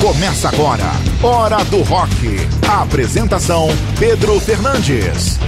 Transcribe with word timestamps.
Começa 0.00 0.48
agora, 0.48 0.90
Hora 1.22 1.62
do 1.64 1.82
Rock. 1.82 2.10
A 2.66 2.82
apresentação: 2.82 3.68
Pedro 3.98 4.40
Fernandes. 4.40 5.38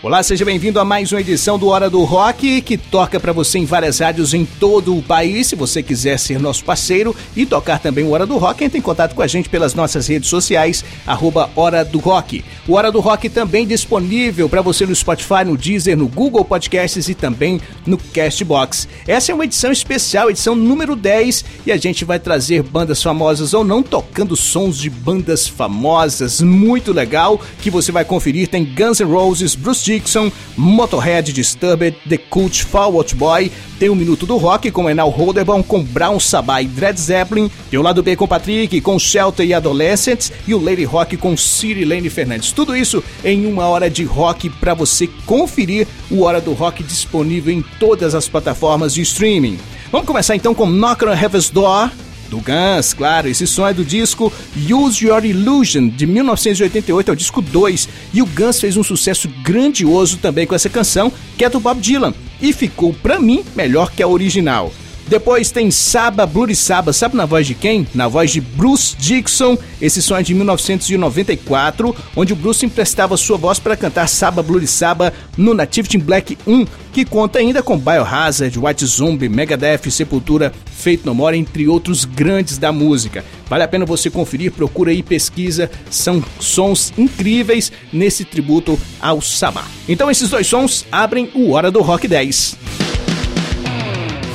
Olá, 0.00 0.22
seja 0.22 0.44
bem-vindo 0.44 0.78
a 0.78 0.84
mais 0.84 1.10
uma 1.10 1.20
edição 1.20 1.58
do 1.58 1.66
Hora 1.66 1.90
do 1.90 2.04
Rock, 2.04 2.60
que 2.60 2.78
toca 2.78 3.18
para 3.18 3.32
você 3.32 3.58
em 3.58 3.64
várias 3.64 3.98
rádios 3.98 4.32
em 4.32 4.44
todo 4.44 4.96
o 4.96 5.02
país. 5.02 5.48
Se 5.48 5.56
você 5.56 5.82
quiser 5.82 6.16
ser 6.20 6.38
nosso 6.38 6.64
parceiro 6.64 7.16
e 7.34 7.44
tocar 7.44 7.80
também 7.80 8.04
o 8.04 8.10
Hora 8.10 8.24
do 8.24 8.38
Rock, 8.38 8.62
entre 8.62 8.78
em 8.78 8.80
contato 8.80 9.16
com 9.16 9.22
a 9.22 9.26
gente 9.26 9.48
pelas 9.48 9.74
nossas 9.74 10.06
redes 10.06 10.28
sociais, 10.28 10.84
arroba 11.04 11.50
Hora 11.56 11.84
do 11.84 11.98
Rock. 11.98 12.44
O 12.68 12.74
Hora 12.74 12.92
do 12.92 13.00
Rock 13.00 13.28
também 13.28 13.66
disponível 13.66 14.48
para 14.48 14.62
você 14.62 14.86
no 14.86 14.94
Spotify, 14.94 15.44
no 15.44 15.56
Deezer, 15.56 15.96
no 15.96 16.06
Google 16.06 16.44
Podcasts 16.44 17.08
e 17.08 17.14
também 17.14 17.60
no 17.84 17.98
Castbox. 17.98 18.86
Essa 19.04 19.32
é 19.32 19.34
uma 19.34 19.46
edição 19.46 19.72
especial, 19.72 20.30
edição 20.30 20.54
número 20.54 20.94
10, 20.94 21.44
e 21.66 21.72
a 21.72 21.76
gente 21.76 22.04
vai 22.04 22.20
trazer 22.20 22.62
bandas 22.62 23.02
famosas 23.02 23.52
ou 23.52 23.64
não, 23.64 23.82
tocando 23.82 24.36
sons 24.36 24.78
de 24.78 24.90
bandas 24.90 25.48
famosas. 25.48 26.40
Muito 26.40 26.92
legal, 26.92 27.40
que 27.60 27.68
você 27.68 27.90
vai 27.90 28.04
conferir. 28.04 28.46
Tem 28.46 28.64
Guns 28.64 29.00
N' 29.00 29.10
Roses, 29.10 29.56
Bruce 29.56 29.87
Dixon, 29.88 30.30
Motorhead, 30.54 31.32
Disturbed, 31.32 31.96
The 32.06 32.18
Cult, 32.18 32.62
Fall 32.64 32.96
Out 32.96 33.14
Boy, 33.14 33.50
tem 33.78 33.88
o 33.88 33.96
Minuto 33.96 34.26
do 34.26 34.36
Rock 34.36 34.70
com 34.70 34.90
Enal 34.90 35.08
Holderbaum, 35.08 35.62
com 35.62 35.82
Brown 35.82 36.20
Sabah 36.20 36.60
e 36.60 36.66
Dread 36.66 37.00
Zeppelin, 37.00 37.50
tem 37.70 37.78
o 37.78 37.82
Lado 37.82 38.02
B 38.02 38.14
com 38.14 38.28
Patrick, 38.28 38.82
com 38.82 38.98
Shelter 38.98 39.46
e 39.46 39.54
Adolescents, 39.54 40.30
e 40.46 40.52
o 40.52 40.62
Lady 40.62 40.84
Rock 40.84 41.16
com 41.16 41.34
City 41.38 41.86
Lane 41.86 42.10
Fernandes. 42.10 42.52
Tudo 42.52 42.76
isso 42.76 43.02
em 43.24 43.46
uma 43.46 43.66
hora 43.66 43.88
de 43.88 44.04
rock 44.04 44.50
para 44.50 44.74
você 44.74 45.08
conferir 45.24 45.86
o 46.10 46.22
Hora 46.22 46.40
do 46.40 46.52
Rock 46.52 46.82
disponível 46.82 47.54
em 47.54 47.64
todas 47.80 48.14
as 48.14 48.28
plataformas 48.28 48.92
de 48.92 49.00
streaming. 49.00 49.58
Vamos 49.90 50.06
começar 50.06 50.36
então 50.36 50.54
com 50.54 50.66
Knock 50.66 51.02
on 51.06 51.12
Heaven's 51.12 51.48
Door, 51.48 51.90
do 52.28 52.38
Guns, 52.38 52.94
claro, 52.94 53.28
esse 53.28 53.46
som 53.46 53.66
é 53.66 53.72
do 53.72 53.84
disco 53.84 54.32
Use 54.56 55.04
Your 55.04 55.24
Illusion, 55.24 55.88
de 55.88 56.06
1988, 56.06 57.10
é 57.10 57.12
o 57.12 57.16
disco 57.16 57.40
2, 57.40 57.88
e 58.14 58.22
o 58.22 58.26
Guns 58.26 58.60
fez 58.60 58.76
um 58.76 58.82
sucesso 58.82 59.28
grandioso 59.42 60.18
também 60.18 60.46
com 60.46 60.54
essa 60.54 60.68
canção, 60.68 61.12
que 61.36 61.44
é 61.44 61.50
do 61.50 61.60
Bob 61.60 61.80
Dylan, 61.80 62.14
e 62.40 62.52
ficou, 62.52 62.92
para 62.92 63.18
mim, 63.18 63.44
melhor 63.56 63.90
que 63.90 64.02
a 64.02 64.08
original. 64.08 64.72
Depois 65.08 65.50
tem 65.50 65.70
Saba 65.70 66.26
Bloody 66.26 66.54
Saba, 66.54 66.92
sabe 66.92 67.16
na 67.16 67.24
voz 67.24 67.46
de 67.46 67.54
quem? 67.54 67.86
Na 67.94 68.08
voz 68.08 68.30
de 68.30 68.42
Bruce 68.42 68.94
Dixon. 68.94 69.56
Esse 69.80 70.02
som 70.02 70.14
é 70.14 70.22
de 70.22 70.34
1994, 70.34 71.96
onde 72.14 72.34
o 72.34 72.36
Bruce 72.36 72.66
emprestava 72.66 73.16
sua 73.16 73.38
voz 73.38 73.58
para 73.58 73.74
cantar 73.74 74.06
Saba 74.06 74.42
Bloody 74.42 74.66
Saba 74.66 75.14
no 75.34 75.54
Nativity 75.54 75.96
in 75.96 76.00
Black 76.00 76.36
1, 76.46 76.66
que 76.92 77.06
conta 77.06 77.38
ainda 77.38 77.62
com 77.62 77.78
Biohazard, 77.78 78.58
White 78.58 78.84
Zombie, 78.84 79.30
Megadeth, 79.30 79.90
Sepultura, 79.90 80.52
Fate 80.70 81.00
No 81.06 81.14
More, 81.14 81.38
entre 81.38 81.66
outros 81.66 82.04
grandes 82.04 82.58
da 82.58 82.70
música. 82.70 83.24
Vale 83.48 83.64
a 83.64 83.68
pena 83.68 83.86
você 83.86 84.10
conferir, 84.10 84.52
procura 84.52 84.90
aí, 84.90 85.02
pesquisa, 85.02 85.70
são 85.90 86.22
sons 86.38 86.92
incríveis 86.98 87.72
nesse 87.90 88.26
tributo 88.26 88.78
ao 89.00 89.22
Saba. 89.22 89.64
Então 89.88 90.10
esses 90.10 90.28
dois 90.28 90.46
sons 90.46 90.84
abrem 90.92 91.30
o 91.34 91.52
Hora 91.52 91.70
do 91.70 91.80
Rock 91.80 92.06
10. 92.06 92.87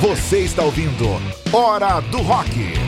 Você 0.04 0.40
está 0.40 0.62
ouvindo 0.62 1.06
Hora 1.50 1.98
do 2.00 2.20
Rock. 2.20 2.83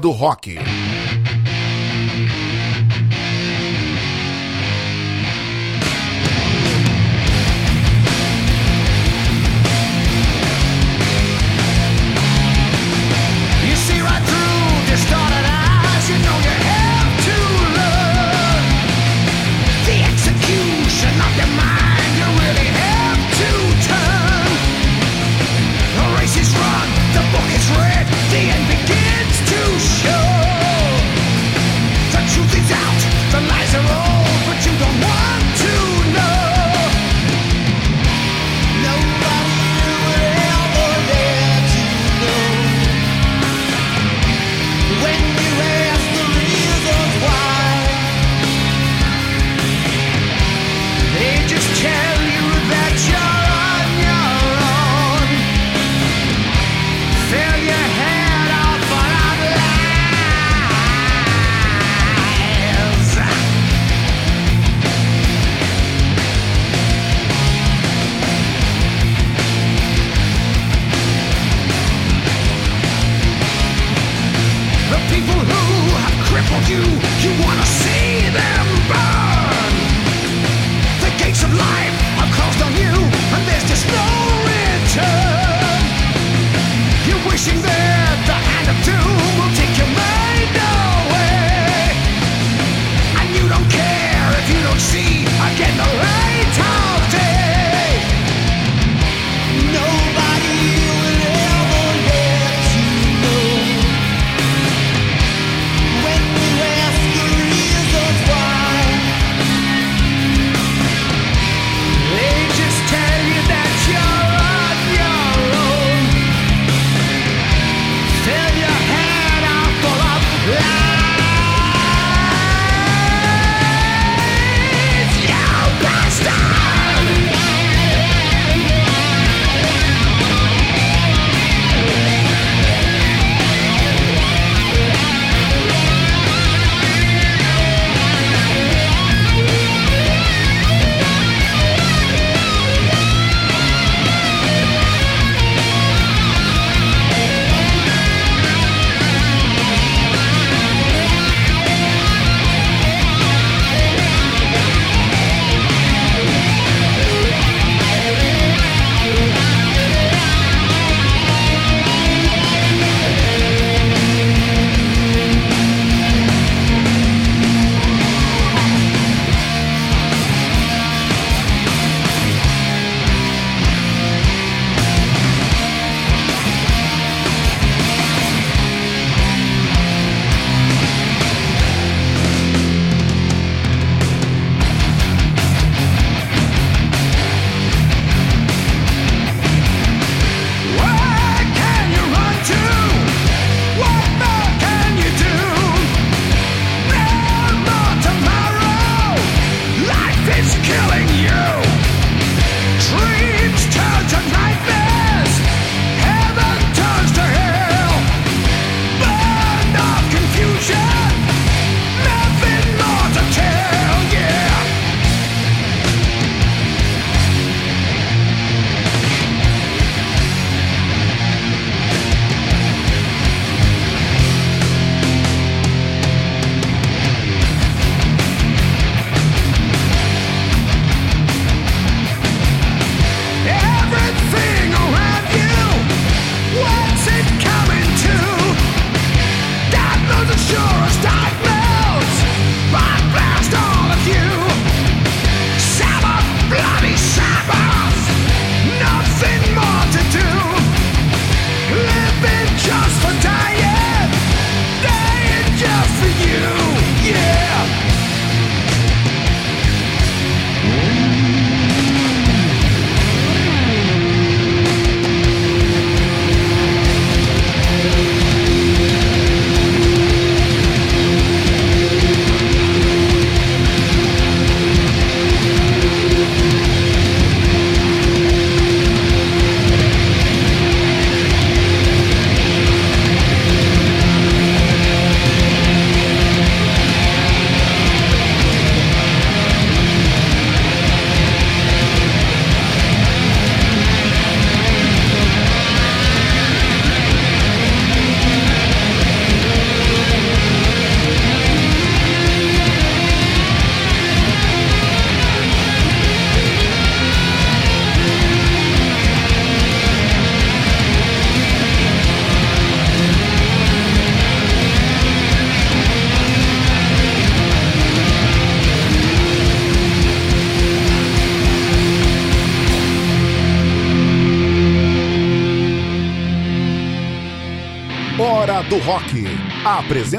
Do 0.00 0.12
rock. 0.12 0.77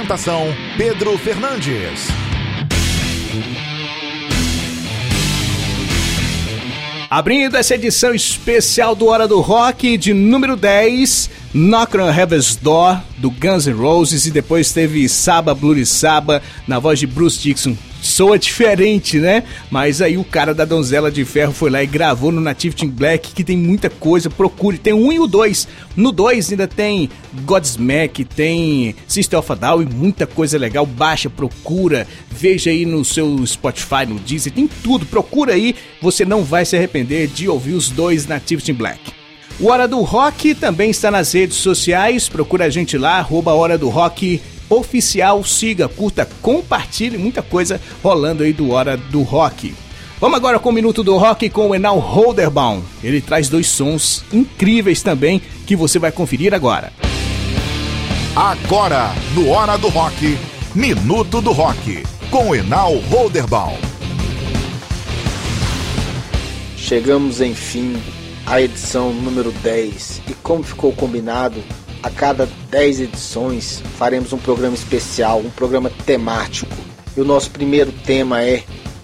Apresentação: 0.10 0.48
Pedro 0.76 1.16
Fernandes. 1.20 2.08
Abrindo 7.08 7.56
essa 7.56 7.76
edição 7.76 8.14
especial 8.14 8.96
do 8.96 9.06
Hora 9.06 9.28
do 9.28 9.40
Rock 9.40 9.98
de 9.98 10.14
número 10.14 10.56
10, 10.56 11.29
Knock 11.52 11.96
on 11.96 12.14
Heaven's 12.14 12.56
Door, 12.56 13.02
do 13.18 13.32
Guns 13.32 13.66
N' 13.66 13.74
Roses, 13.74 14.28
e 14.28 14.32
depois 14.32 14.72
teve 14.72 15.10
Saba 15.10 15.56
Blue 15.56 15.84
Saba, 15.84 16.44
na 16.68 16.78
voz 16.78 17.00
de 17.00 17.08
Bruce 17.08 17.40
Dixon. 17.40 17.76
Soa 18.04 18.38
diferente, 18.38 19.18
né? 19.18 19.44
Mas 19.72 20.00
aí 20.00 20.16
o 20.16 20.24
cara 20.24 20.54
da 20.54 20.64
Donzela 20.64 21.12
de 21.12 21.26
Ferro 21.26 21.52
foi 21.52 21.72
lá 21.72 21.84
e 21.84 21.88
gravou 21.88 22.32
no 22.32 22.40
Native 22.40 22.76
Team 22.76 22.92
Black, 22.92 23.34
que 23.34 23.44
tem 23.44 23.58
muita 23.58 23.90
coisa, 23.90 24.30
procure. 24.30 24.78
Tem 24.78 24.94
um 24.94 25.12
e 25.12 25.20
o 25.20 25.26
dois. 25.26 25.68
No 25.96 26.12
dois 26.12 26.52
ainda 26.52 26.68
tem 26.68 27.10
Godsmack, 27.44 28.24
tem 28.26 28.96
Sister 29.08 29.40
of 29.40 29.52
a 29.52 29.56
Down 29.56 29.82
e 29.82 29.86
muita 29.86 30.28
coisa 30.28 30.56
legal. 30.58 30.86
Baixa, 30.86 31.32
procura, 31.32 32.08
veja 32.30 32.70
aí 32.70 32.86
no 32.86 33.04
seu 33.04 33.46
Spotify, 33.46 34.06
no 34.08 34.20
Deezer, 34.20 34.54
tem 34.54 34.70
tudo. 34.84 35.06
Procura 35.08 35.54
aí, 35.54 35.76
você 36.00 36.24
não 36.24 36.44
vai 36.44 36.64
se 36.64 36.78
arrepender 36.78 37.28
de 37.28 37.50
ouvir 37.50 37.74
os 37.74 37.90
dois 37.90 38.28
Native 38.28 38.62
Team 38.62 38.78
Black. 38.78 39.19
O 39.60 39.68
Hora 39.68 39.90
do 39.90 40.00
Rock 40.04 40.56
também 40.56 40.90
está 40.90 41.12
nas 41.12 41.34
redes 41.34 41.58
sociais, 41.58 42.30
procura 42.30 42.64
a 42.64 42.70
gente 42.70 42.98
lá, 42.98 43.18
arroba 43.18 43.52
Hora 43.52 43.78
do 43.78 43.90
Rock 43.90 44.42
oficial, 44.70 45.44
siga, 45.44 45.90
curta, 45.90 46.26
compartilhe, 46.42 47.18
muita 47.18 47.42
coisa 47.42 47.82
rolando 48.02 48.44
aí 48.44 48.54
do 48.54 48.72
Hora 48.72 48.96
do 48.96 49.22
Rock. 49.22 49.76
Vamos 50.22 50.38
agora 50.38 50.60
com 50.60 50.70
o 50.70 50.72
Minuto 50.72 51.04
do 51.04 51.18
Rock 51.18 51.50
com 51.50 51.70
o 51.70 51.76
Enal 51.76 52.00
Holderbaum. 52.00 52.82
Ele 53.04 53.20
traz 53.20 53.50
dois 53.50 53.68
sons 53.68 54.24
incríveis 54.32 55.02
também 55.02 55.42
que 55.68 55.76
você 55.76 56.00
vai 56.00 56.12
conferir 56.14 56.54
agora. 56.54 56.94
Agora, 58.34 59.14
no 59.34 59.50
Hora 59.50 59.78
do 59.78 59.90
Rock, 59.90 60.38
Minuto 60.74 61.42
do 61.42 61.52
Rock, 61.52 62.04
com 62.32 62.56
Enal 62.56 62.96
Holderbaum. 63.10 63.78
Chegamos 66.78 67.42
enfim 67.42 67.98
à 68.50 68.60
edição 68.60 69.14
número 69.14 69.52
10 69.52 70.24
e 70.28 70.34
como 70.34 70.64
ficou 70.64 70.92
combinado, 70.92 71.64
a 72.02 72.10
cada 72.10 72.50
10 72.72 73.02
edições 73.02 73.84
faremos 73.96 74.34
um 74.34 74.40
programa 74.40 74.74
especial, 74.74 75.40
um 75.40 75.52
programa 75.52 75.92
temático. 76.04 76.76
E 77.16 77.22
o 77.22 77.26
nosso 77.26 77.52
primeiro 77.52 77.92
tema 77.92 78.42
é 78.42 78.64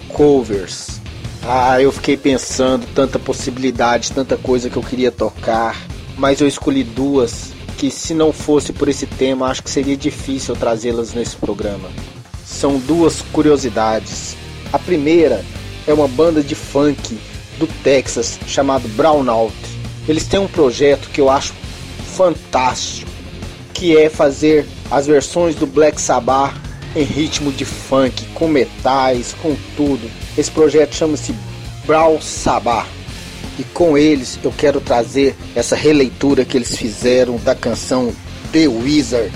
covers. 0.09 0.99
Ah, 1.43 1.79
eu 1.79 1.91
fiquei 1.91 2.17
pensando 2.17 2.87
tanta 2.95 3.19
possibilidade, 3.19 4.11
tanta 4.11 4.35
coisa 4.35 4.67
que 4.67 4.77
eu 4.77 4.83
queria 4.83 5.11
tocar, 5.11 5.79
mas 6.17 6.41
eu 6.41 6.47
escolhi 6.47 6.83
duas 6.83 7.53
que 7.77 7.91
se 7.91 8.15
não 8.15 8.33
fosse 8.33 8.73
por 8.73 8.87
esse 8.87 9.05
tema, 9.05 9.47
acho 9.47 9.61
que 9.61 9.69
seria 9.69 9.95
difícil 9.95 10.55
trazê-las 10.55 11.13
nesse 11.13 11.35
programa. 11.35 11.89
São 12.43 12.79
duas 12.79 13.21
curiosidades. 13.21 14.35
A 14.73 14.79
primeira 14.79 15.45
é 15.85 15.93
uma 15.93 16.07
banda 16.07 16.41
de 16.41 16.55
funk 16.55 17.19
do 17.57 17.67
Texas 17.83 18.39
chamado 18.47 18.87
Brownout. 18.89 19.55
Eles 20.07 20.25
têm 20.25 20.39
um 20.39 20.47
projeto 20.47 21.09
que 21.09 21.21
eu 21.21 21.29
acho 21.29 21.53
fantástico, 22.15 23.09
que 23.73 23.97
é 23.97 24.09
fazer 24.09 24.65
as 24.89 25.07
versões 25.07 25.55
do 25.55 25.65
Black 25.65 25.99
Sabbath 25.99 26.53
em 26.95 27.03
ritmo 27.03 27.51
de 27.51 27.65
funk, 27.65 28.25
com 28.33 28.47
metais, 28.47 29.35
com 29.41 29.55
tudo. 29.75 30.09
Esse 30.37 30.49
projeto 30.49 30.95
chama-se 30.95 31.35
Brawl 31.85 32.21
Sabbath. 32.21 32.87
E 33.57 33.63
com 33.63 33.97
eles 33.97 34.39
eu 34.43 34.51
quero 34.51 34.81
trazer 34.81 35.35
essa 35.55 35.75
releitura 35.75 36.43
que 36.43 36.57
eles 36.57 36.75
fizeram 36.75 37.37
da 37.37 37.55
canção 37.55 38.13
The 38.51 38.67
Wizard. 38.67 39.31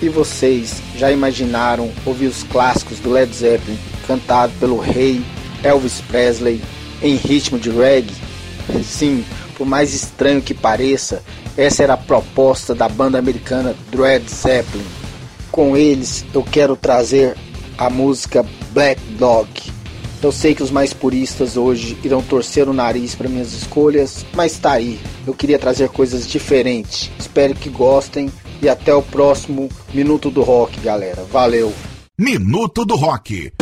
E 0.00 0.08
vocês 0.08 0.82
já 0.96 1.10
imaginaram 1.12 1.90
ouvir 2.04 2.26
os 2.26 2.42
clássicos 2.42 2.98
do 2.98 3.10
Led 3.10 3.34
Zeppelin 3.34 3.78
cantado 4.06 4.52
pelo 4.58 4.78
rei 4.78 5.22
Elvis 5.62 6.00
Presley 6.08 6.60
em 7.02 7.16
ritmo 7.16 7.58
de 7.58 7.70
reggae? 7.70 8.14
Sim, 8.84 9.24
por 9.56 9.66
mais 9.66 9.92
estranho 9.92 10.40
que 10.40 10.54
pareça, 10.54 11.22
essa 11.56 11.82
era 11.82 11.94
a 11.94 11.98
proposta 11.98 12.74
da 12.74 12.88
banda 12.88 13.18
americana 13.18 13.74
Dread 13.90 14.28
Zeppelin. 14.30 14.84
Com 15.50 15.76
eles 15.76 16.24
eu 16.32 16.42
quero 16.42 16.76
trazer 16.76 17.36
a 17.76 17.90
música 17.90 18.44
Black 18.72 19.00
Dog. 19.18 19.48
Eu 20.22 20.30
sei 20.30 20.54
que 20.54 20.62
os 20.62 20.70
mais 20.70 20.92
puristas 20.92 21.56
hoje 21.56 21.98
irão 22.04 22.22
torcer 22.22 22.68
o 22.68 22.72
nariz 22.72 23.14
para 23.14 23.28
minhas 23.28 23.52
escolhas, 23.52 24.24
mas 24.34 24.56
tá 24.56 24.72
aí. 24.72 25.00
Eu 25.26 25.34
queria 25.34 25.58
trazer 25.58 25.88
coisas 25.88 26.28
diferentes. 26.28 27.10
Espero 27.18 27.54
que 27.54 27.68
gostem 27.68 28.30
e 28.62 28.68
até 28.68 28.94
o 28.94 29.02
próximo 29.02 29.68
Minuto 29.92 30.30
do 30.30 30.42
Rock, 30.42 30.80
galera. 30.80 31.24
Valeu! 31.24 31.72
Minuto 32.16 32.84
do 32.84 32.94
Rock. 32.94 33.52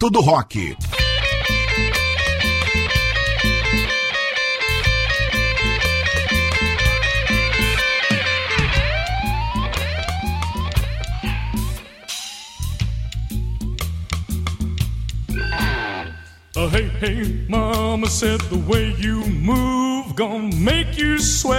Minuto 0.00 0.10
do 0.10 0.20
Rock. 0.20 0.54
Uh, 16.56 16.68
hey, 16.70 16.88
hey, 17.00 17.46
mama 17.48 18.06
said 18.06 18.40
the 18.42 18.64
way 18.68 18.94
you 18.98 19.24
move 19.26 20.14
gonna 20.14 20.54
make 20.56 20.96
you 20.96 21.18
sweat, 21.18 21.57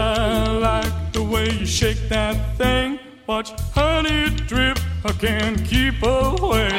I 0.00 0.46
like 0.58 1.12
the 1.12 1.22
way 1.22 1.50
you 1.50 1.66
shake 1.66 2.08
that 2.08 2.56
thing. 2.56 2.98
Watch 3.26 3.50
honey 3.74 4.30
drip, 4.46 4.78
I 5.04 5.12
can't 5.12 5.62
keep 5.66 6.02
away. 6.02 6.70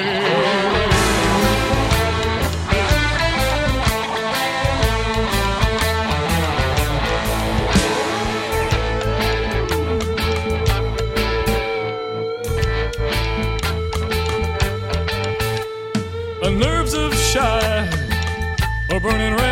The 16.41 16.49
nerves 16.49 16.95
of 16.95 17.13
shy 17.13 17.87
are 18.91 18.99
burning 18.99 19.35
red. 19.35 19.50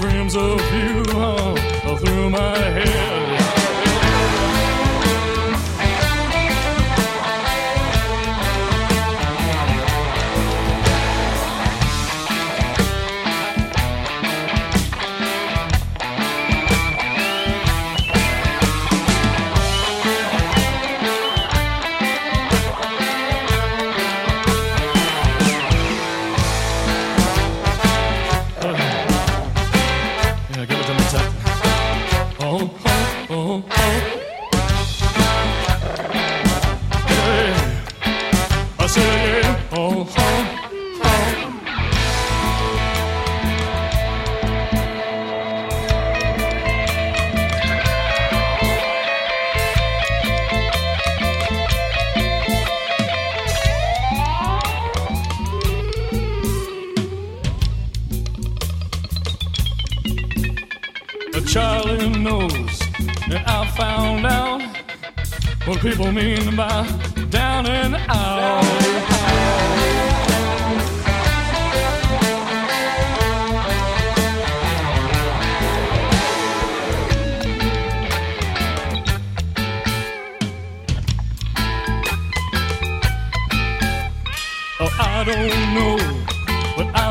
Dreams 0.00 0.34
of 0.36 0.60
you 0.72 1.02
are 1.18 1.96
through 1.98 2.30
my 2.30 2.58
head. 2.58 3.41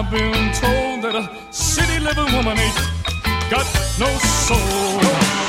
I've 0.03 0.09
been 0.09 0.51
told 0.53 1.03
that 1.03 1.13
a 1.13 1.53
city 1.53 1.99
living 1.99 2.33
woman 2.33 2.57
ain't 2.57 2.75
got 3.51 3.67
no 3.99 4.07
soul. 4.17 5.40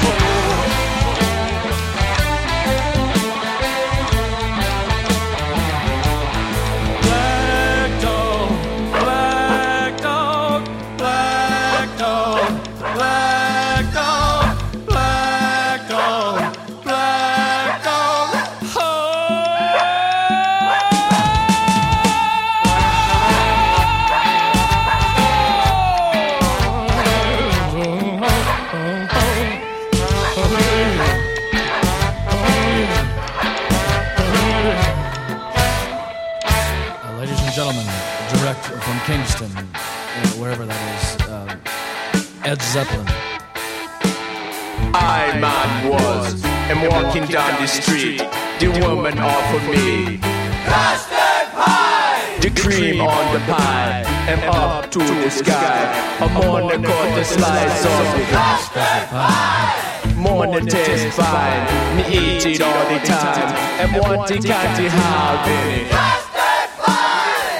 Walking 47.02 47.26
down 47.26 47.60
the 47.60 47.66
street. 47.66 48.18
The 48.60 48.68
woman 48.80 49.18
offered 49.18 49.68
me 49.70 50.18
custard 50.66 51.48
pie. 51.52 52.38
The 52.40 52.50
cream 52.50 53.00
on 53.00 53.34
the 53.34 53.40
pie 53.40 54.04
and 54.28 54.40
up 54.44 54.90
to 54.92 54.98
the 54.98 55.30
sky. 55.30 56.18
I'm 56.20 56.36
on 56.36 56.68
the 56.68 56.86
cut 56.86 57.14
the 57.16 57.24
slice 57.24 57.84
of 57.84 58.04
custard 58.30 59.08
pie. 59.10 60.14
More 60.16 60.46
than 60.46 60.66
taste 60.66 61.16
fine. 61.16 61.96
Me 61.96 62.02
eat 62.06 62.46
it 62.46 62.60
all 62.60 62.84
the 62.88 63.00
time. 63.04 63.50
And 63.80 64.00
want 64.00 64.30
it 64.30 64.44
can't 64.44 64.92
have 64.92 65.48
it. 65.48 65.90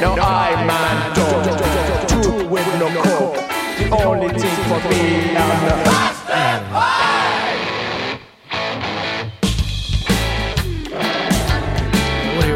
Now 0.01 0.15
I 0.19 0.65
man 0.67 1.15
don't 1.19 2.13
do 2.23 2.49
with 2.49 2.67
no 2.79 2.89
coke. 3.03 3.37
The 3.79 3.87
only 4.05 4.29
thing 4.39 4.57
for 4.69 4.81
me 4.89 5.37
I'm 5.37 5.93
What 6.33 6.79
do 6.79 6.82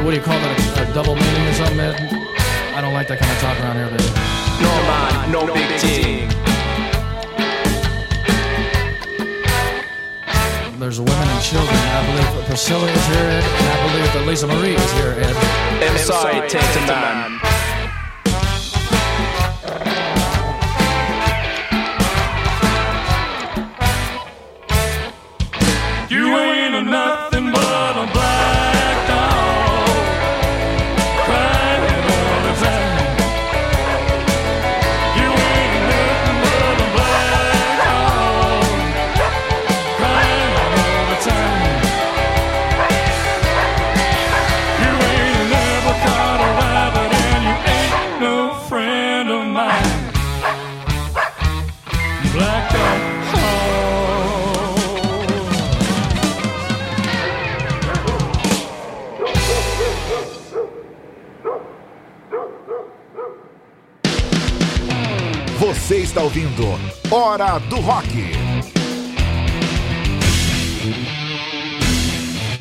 what 0.06 0.12
do 0.12 0.18
you 0.18 0.22
call 0.22 0.38
that? 0.38 0.78
A, 0.78 0.88
a 0.88 0.94
double 0.94 1.16
meaning 1.16 1.46
or 1.48 1.52
something, 1.52 1.80
Ed? 1.80 1.98
I 2.76 2.80
don't 2.80 2.94
like 2.94 3.08
that 3.08 3.18
kind 3.18 3.26
of 3.26 3.38
talk 3.42 3.58
around 3.58 3.74
here, 3.74 3.90
baby. 3.90 4.06
No 4.62 4.70
man, 4.86 5.34
no 5.34 5.42
big 5.50 5.66
thing. 5.82 6.30
There's 10.78 11.00
women 11.00 11.26
and 11.26 11.42
children. 11.42 11.74
I 11.74 12.06
believe 12.06 12.46
Priscilla 12.46 12.86
is 12.86 13.06
here, 13.08 13.26
Ed, 13.34 13.42
and 13.42 13.66
I 13.66 13.76
believe 13.82 14.12
that 14.14 14.26
Lisa 14.28 14.46
Marie 14.46 14.78
is 14.78 14.92
here, 14.92 15.10
Ed. 15.18 15.34
I'm 15.82 15.98
sorry, 15.98 16.48
taste 16.48 16.86
man. 16.86 17.42
You 26.08 26.28
ain't 26.38 26.76
a 26.76 27.35
ouvindo 66.26 66.64
Hora 67.08 67.56
do 67.70 67.76
Rock. 67.76 68.08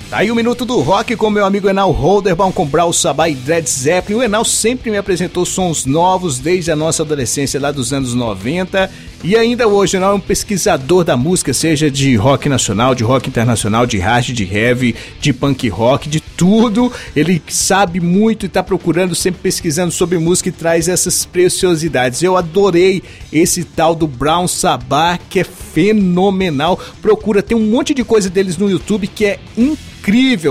Tá 0.07 0.17
Aí 0.17 0.29
o 0.29 0.35
Minuto 0.35 0.65
do 0.65 0.79
Rock 0.81 1.15
com 1.15 1.31
meu 1.31 1.43
amigo 1.43 1.67
Enal 1.67 1.89
Holderbaum 1.89 2.51
com 2.51 2.67
Brawl 2.67 2.93
Sabá 2.93 3.27
e 3.27 3.33
Dread 3.33 3.67
Zeppelin. 3.67 4.19
O 4.19 4.23
Enal 4.23 4.45
sempre 4.45 4.91
me 4.91 4.97
apresentou 4.97 5.47
sons 5.47 5.83
novos 5.83 6.37
desde 6.37 6.71
a 6.71 6.75
nossa 6.75 7.01
adolescência 7.01 7.59
lá 7.59 7.71
dos 7.71 7.91
anos 7.91 8.13
90 8.13 8.87
e 9.25 9.35
ainda 9.35 9.67
hoje 9.67 9.97
Enal 9.97 10.11
é 10.11 10.15
um 10.15 10.19
pesquisador 10.19 11.03
da 11.03 11.17
música, 11.17 11.51
seja 11.51 11.89
de 11.89 12.15
rock 12.15 12.47
nacional, 12.47 12.93
de 12.93 13.03
rock 13.03 13.27
internacional, 13.27 13.87
de 13.87 13.97
hard, 13.97 14.27
de 14.27 14.43
heavy, 14.43 14.95
de 15.19 15.33
punk 15.33 15.67
rock, 15.67 16.07
de 16.07 16.19
tudo. 16.19 16.93
Ele 17.15 17.41
sabe 17.47 17.99
muito 17.99 18.45
e 18.45 18.49
tá 18.49 18.61
procurando, 18.61 19.15
sempre 19.15 19.41
pesquisando 19.41 19.91
sobre 19.91 20.19
música 20.19 20.49
e 20.49 20.51
traz 20.51 20.87
essas 20.87 21.25
preciosidades. 21.25 22.21
Eu 22.21 22.37
adorei 22.37 23.01
esse 23.33 23.63
tal 23.63 23.95
do 23.95 24.05
Brown 24.05 24.47
Sabá, 24.47 25.17
que 25.17 25.39
é 25.39 25.43
fenomenal. 25.43 26.79
Procura, 27.01 27.41
tem 27.41 27.57
um 27.57 27.65
monte 27.65 27.95
de 27.95 28.03
coisa 28.03 28.29
deles 28.29 28.57
no 28.57 28.69
YouTube 28.69 29.07
que 29.07 29.25
é 29.25 29.39
incrível. 29.57 29.94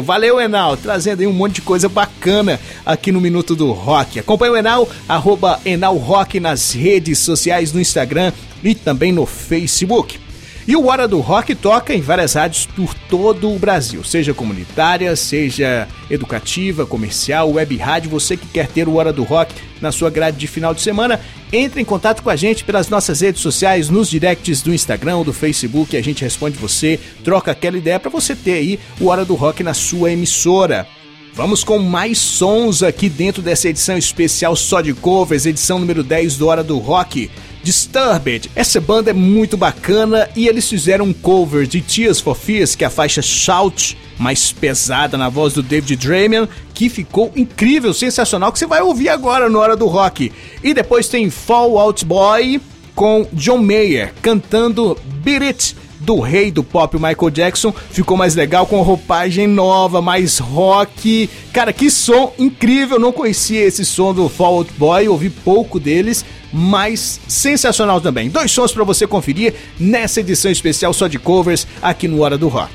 Valeu, 0.02 0.40
Enal, 0.40 0.76
trazendo 0.76 1.20
aí 1.20 1.26
um 1.28 1.32
monte 1.32 1.54
de 1.56 1.62
coisa 1.62 1.88
bacana 1.88 2.60
aqui 2.84 3.12
no 3.12 3.20
Minuto 3.20 3.54
do 3.54 3.70
Rock. 3.70 4.18
Acompanhe 4.18 4.52
o 4.52 4.56
Enal, 4.56 4.88
arroba 5.08 5.60
Enal 5.64 5.96
Rock 5.96 6.40
nas 6.40 6.72
redes 6.72 7.20
sociais, 7.20 7.72
no 7.72 7.80
Instagram 7.80 8.32
e 8.64 8.74
também 8.74 9.12
no 9.12 9.24
Facebook. 9.24 10.18
E 10.66 10.74
o 10.74 10.86
Hora 10.86 11.06
do 11.06 11.20
Rock 11.20 11.54
toca 11.54 11.94
em 11.94 12.00
várias 12.00 12.32
rádios 12.32 12.64
por 12.64 12.94
todo 12.94 13.52
o 13.52 13.58
Brasil, 13.58 14.02
seja 14.02 14.32
comunitária, 14.32 15.14
seja 15.14 15.86
educativa, 16.08 16.86
comercial, 16.86 17.52
web 17.52 17.76
rádio. 17.76 18.08
Você 18.08 18.34
que 18.34 18.46
quer 18.46 18.66
ter 18.68 18.88
o 18.88 18.94
Hora 18.94 19.12
do 19.12 19.24
Rock 19.24 19.54
na 19.82 19.92
sua 19.92 20.08
grade 20.08 20.38
de 20.38 20.46
final 20.46 20.72
de 20.72 20.80
semana, 20.80 21.20
entre 21.52 21.82
em 21.82 21.84
contato 21.84 22.22
com 22.22 22.30
a 22.30 22.36
gente 22.36 22.64
pelas 22.64 22.88
nossas 22.88 23.20
redes 23.20 23.42
sociais, 23.42 23.90
nos 23.90 24.08
directs 24.08 24.62
do 24.62 24.72
Instagram 24.72 25.22
do 25.22 25.34
Facebook. 25.34 25.94
A 25.98 26.02
gente 26.02 26.24
responde 26.24 26.56
você, 26.56 26.98
troca 27.22 27.50
aquela 27.50 27.76
ideia 27.76 28.00
para 28.00 28.10
você 28.10 28.34
ter 28.34 28.54
aí 28.54 28.80
o 28.98 29.08
Hora 29.08 29.24
do 29.24 29.34
Rock 29.34 29.62
na 29.62 29.74
sua 29.74 30.12
emissora. 30.12 30.86
Vamos 31.34 31.64
com 31.64 31.78
mais 31.80 32.16
sons 32.16 32.82
aqui 32.82 33.08
dentro 33.08 33.42
dessa 33.42 33.68
edição 33.68 33.98
especial 33.98 34.54
só 34.56 34.80
de 34.80 34.94
covers, 34.94 35.44
edição 35.44 35.80
número 35.80 36.04
10 36.04 36.38
do 36.38 36.46
Hora 36.46 36.62
do 36.62 36.78
Rock. 36.78 37.28
Disturbed. 37.64 38.50
Essa 38.54 38.80
banda 38.80 39.10
é 39.10 39.14
muito 39.14 39.56
bacana 39.56 40.28
e 40.36 40.46
eles 40.46 40.68
fizeram 40.68 41.06
um 41.06 41.12
cover 41.12 41.66
de 41.66 41.80
Tears 41.80 42.20
for 42.20 42.36
Fears, 42.36 42.74
que 42.74 42.84
é 42.84 42.86
a 42.86 42.90
faixa 42.90 43.22
Shout, 43.22 43.96
mais 44.18 44.52
pesada 44.52 45.16
na 45.16 45.30
voz 45.30 45.54
do 45.54 45.62
David 45.62 45.96
Draymond, 45.96 46.48
que 46.74 46.90
ficou 46.90 47.32
incrível, 47.34 47.94
sensacional, 47.94 48.52
que 48.52 48.58
você 48.58 48.66
vai 48.66 48.82
ouvir 48.82 49.08
agora 49.08 49.48
no 49.48 49.58
Hora 49.58 49.74
do 49.74 49.86
Rock. 49.86 50.30
E 50.62 50.74
depois 50.74 51.08
tem 51.08 51.30
Fall 51.30 51.78
Out 51.78 52.04
Boy 52.04 52.60
com 52.94 53.26
John 53.32 53.58
Mayer 53.58 54.12
cantando 54.22 54.96
Beat 55.24 55.42
It 55.42 55.76
do 56.04 56.20
rei 56.20 56.50
do 56.50 56.62
pop, 56.62 56.94
Michael 56.96 57.30
Jackson, 57.30 57.72
ficou 57.72 58.16
mais 58.16 58.34
legal 58.34 58.66
com 58.66 58.80
roupagem 58.82 59.46
nova, 59.46 60.02
mais 60.02 60.38
rock. 60.38 61.28
Cara, 61.52 61.72
que 61.72 61.90
som 61.90 62.32
incrível! 62.38 62.98
Não 62.98 63.12
conhecia 63.12 63.64
esse 63.64 63.84
som 63.84 64.12
do 64.12 64.28
Fall 64.28 64.58
Out 64.58 64.72
Boy, 64.74 65.08
ouvi 65.08 65.30
pouco 65.30 65.80
deles, 65.80 66.24
mas 66.52 67.20
sensacional 67.26 68.00
também. 68.00 68.28
Dois 68.28 68.52
sons 68.52 68.72
para 68.72 68.84
você 68.84 69.06
conferir 69.06 69.54
nessa 69.80 70.20
edição 70.20 70.50
especial 70.50 70.92
só 70.92 71.08
de 71.08 71.18
covers 71.18 71.66
aqui 71.82 72.06
no 72.06 72.20
Hora 72.22 72.38
do 72.38 72.48
Rock. 72.48 72.72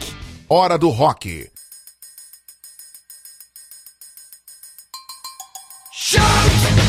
Hora 0.50 0.78
do 0.78 0.90
Rock. 0.90 1.48
Shout, 5.94 6.89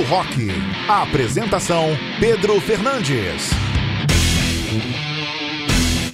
do 0.00 0.06
Rock. 0.06 0.48
Apresentação: 0.88 1.96
Pedro 2.18 2.58
Fernandes. 2.60 3.50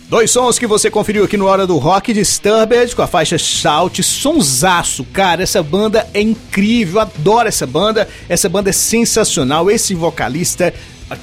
Dois 0.08 0.30
sons 0.30 0.58
que 0.58 0.66
você 0.66 0.90
conferiu 0.90 1.24
aqui 1.24 1.36
no 1.36 1.46
Hora 1.46 1.66
do 1.66 1.76
Rock 1.78 2.12
Disturbed 2.12 2.94
com 2.94 3.02
a 3.02 3.06
faixa 3.06 3.36
Shout, 3.36 4.02
sonsaço, 4.02 5.04
cara, 5.12 5.42
essa 5.42 5.62
banda 5.62 6.06
é 6.14 6.20
incrível, 6.20 7.00
adoro 7.00 7.48
essa 7.48 7.66
banda, 7.66 8.08
essa 8.28 8.48
banda 8.48 8.70
é 8.70 8.72
sensacional, 8.72 9.68
esse 9.70 9.94
vocalista, 9.94 10.72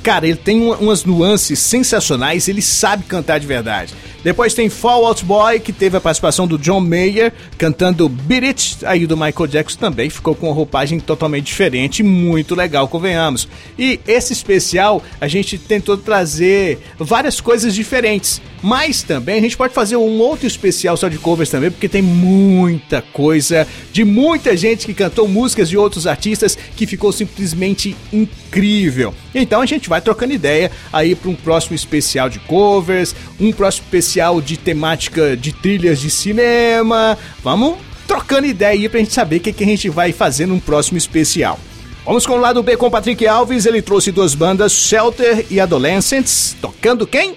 cara, 0.02 0.28
ele 0.28 0.36
tem 0.38 0.62
uma- 0.62 0.76
umas 0.76 1.06
nuances 1.06 1.60
sensacionais, 1.60 2.48
ele 2.50 2.62
sabe 2.62 3.04
cantar 3.06 3.40
de 3.40 3.48
verdade. 3.48 3.94
Depois 4.24 4.54
tem 4.54 4.70
Fall 4.70 5.06
Out 5.06 5.26
Boy, 5.26 5.60
que 5.60 5.74
teve 5.74 5.98
a 5.98 6.02
participação 6.02 6.48
do 6.48 6.58
John 6.58 6.80
Mayer 6.80 7.34
cantando 7.58 8.08
Beat 8.08 8.44
It, 8.44 8.78
aí 8.86 9.06
do 9.06 9.18
Michael 9.18 9.48
Jackson 9.48 9.78
também 9.78 10.10
ficou 10.10 10.34
com 10.34 10.48
uma 10.48 10.56
roupagem 10.56 11.00
totalmente 11.00 11.46
diferente, 11.46 12.02
muito 12.02 12.56
legal, 12.56 12.88
convenhamos. 12.88 13.48
E 13.78 14.00
esse 14.08 14.32
especial 14.32 15.04
a 15.20 15.28
gente 15.28 15.58
tentou 15.58 15.98
trazer 15.98 16.80
várias 16.98 17.42
coisas 17.42 17.76
diferentes, 17.76 18.42
mas 18.62 19.04
também 19.04 19.40
a 19.40 19.42
gente 19.42 19.58
pode 19.58 19.74
fazer 19.74 19.98
um 19.98 20.20
outro 20.20 20.48
especial 20.48 20.96
só 20.96 21.10
de 21.10 21.18
covers 21.18 21.50
também, 21.50 21.70
porque 21.70 21.90
tem 21.90 22.02
muita 22.02 23.02
coisa 23.02 23.68
de 23.92 24.06
muita 24.06 24.56
gente 24.56 24.86
que 24.86 24.94
cantou 24.94 25.28
músicas 25.28 25.68
de 25.68 25.78
outros 25.78 26.08
artistas 26.08 26.58
que 26.76 26.88
ficou 26.88 27.12
simplesmente 27.12 27.96
incrível. 28.12 29.14
Então 29.36 29.62
a 29.62 29.66
gente 29.66 29.90
vai 29.90 30.00
trocando 30.00 30.34
ideia 30.34 30.72
aí 30.92 31.14
para 31.14 31.30
um 31.30 31.36
próximo 31.36 31.76
especial 31.76 32.30
de 32.30 32.40
covers, 32.40 33.14
um 33.40 33.52
próximo 33.52 33.86
especial 33.86 34.13
de 34.42 34.58
temática 34.58 35.36
de 35.36 35.52
trilhas 35.52 36.00
de 36.00 36.10
cinema. 36.10 37.18
Vamos 37.44 37.78
trocando 38.08 38.48
ideia 38.48 38.72
aí 38.72 38.90
pra 38.90 39.00
gente 39.00 39.14
saber 39.14 39.38
o 39.38 39.40
que, 39.40 39.54
que 39.54 39.64
a 39.64 39.68
gente 39.68 39.90
vai 39.90 40.12
fazer 40.12 40.46
num 40.46 40.60
próximo 40.60 40.98
especial. 40.98 41.60
Vamos 42.06 42.26
com 42.26 42.34
o 42.34 42.40
lado 42.40 42.62
B 42.62 42.76
com 42.76 42.88
o 42.88 42.92
Patrick 42.92 43.26
Alves, 43.26 43.66
ele 43.66 43.82
trouxe 43.82 44.12
duas 44.12 44.36
bandas, 44.36 44.74
Shelter 44.74 45.46
e 45.50 45.60
Adolescents, 45.60 46.56
tocando 46.62 47.08
quem? 47.08 47.36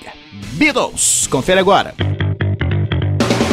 Beatles. 0.55 1.29
Confere 1.31 1.61
agora. 1.61 1.95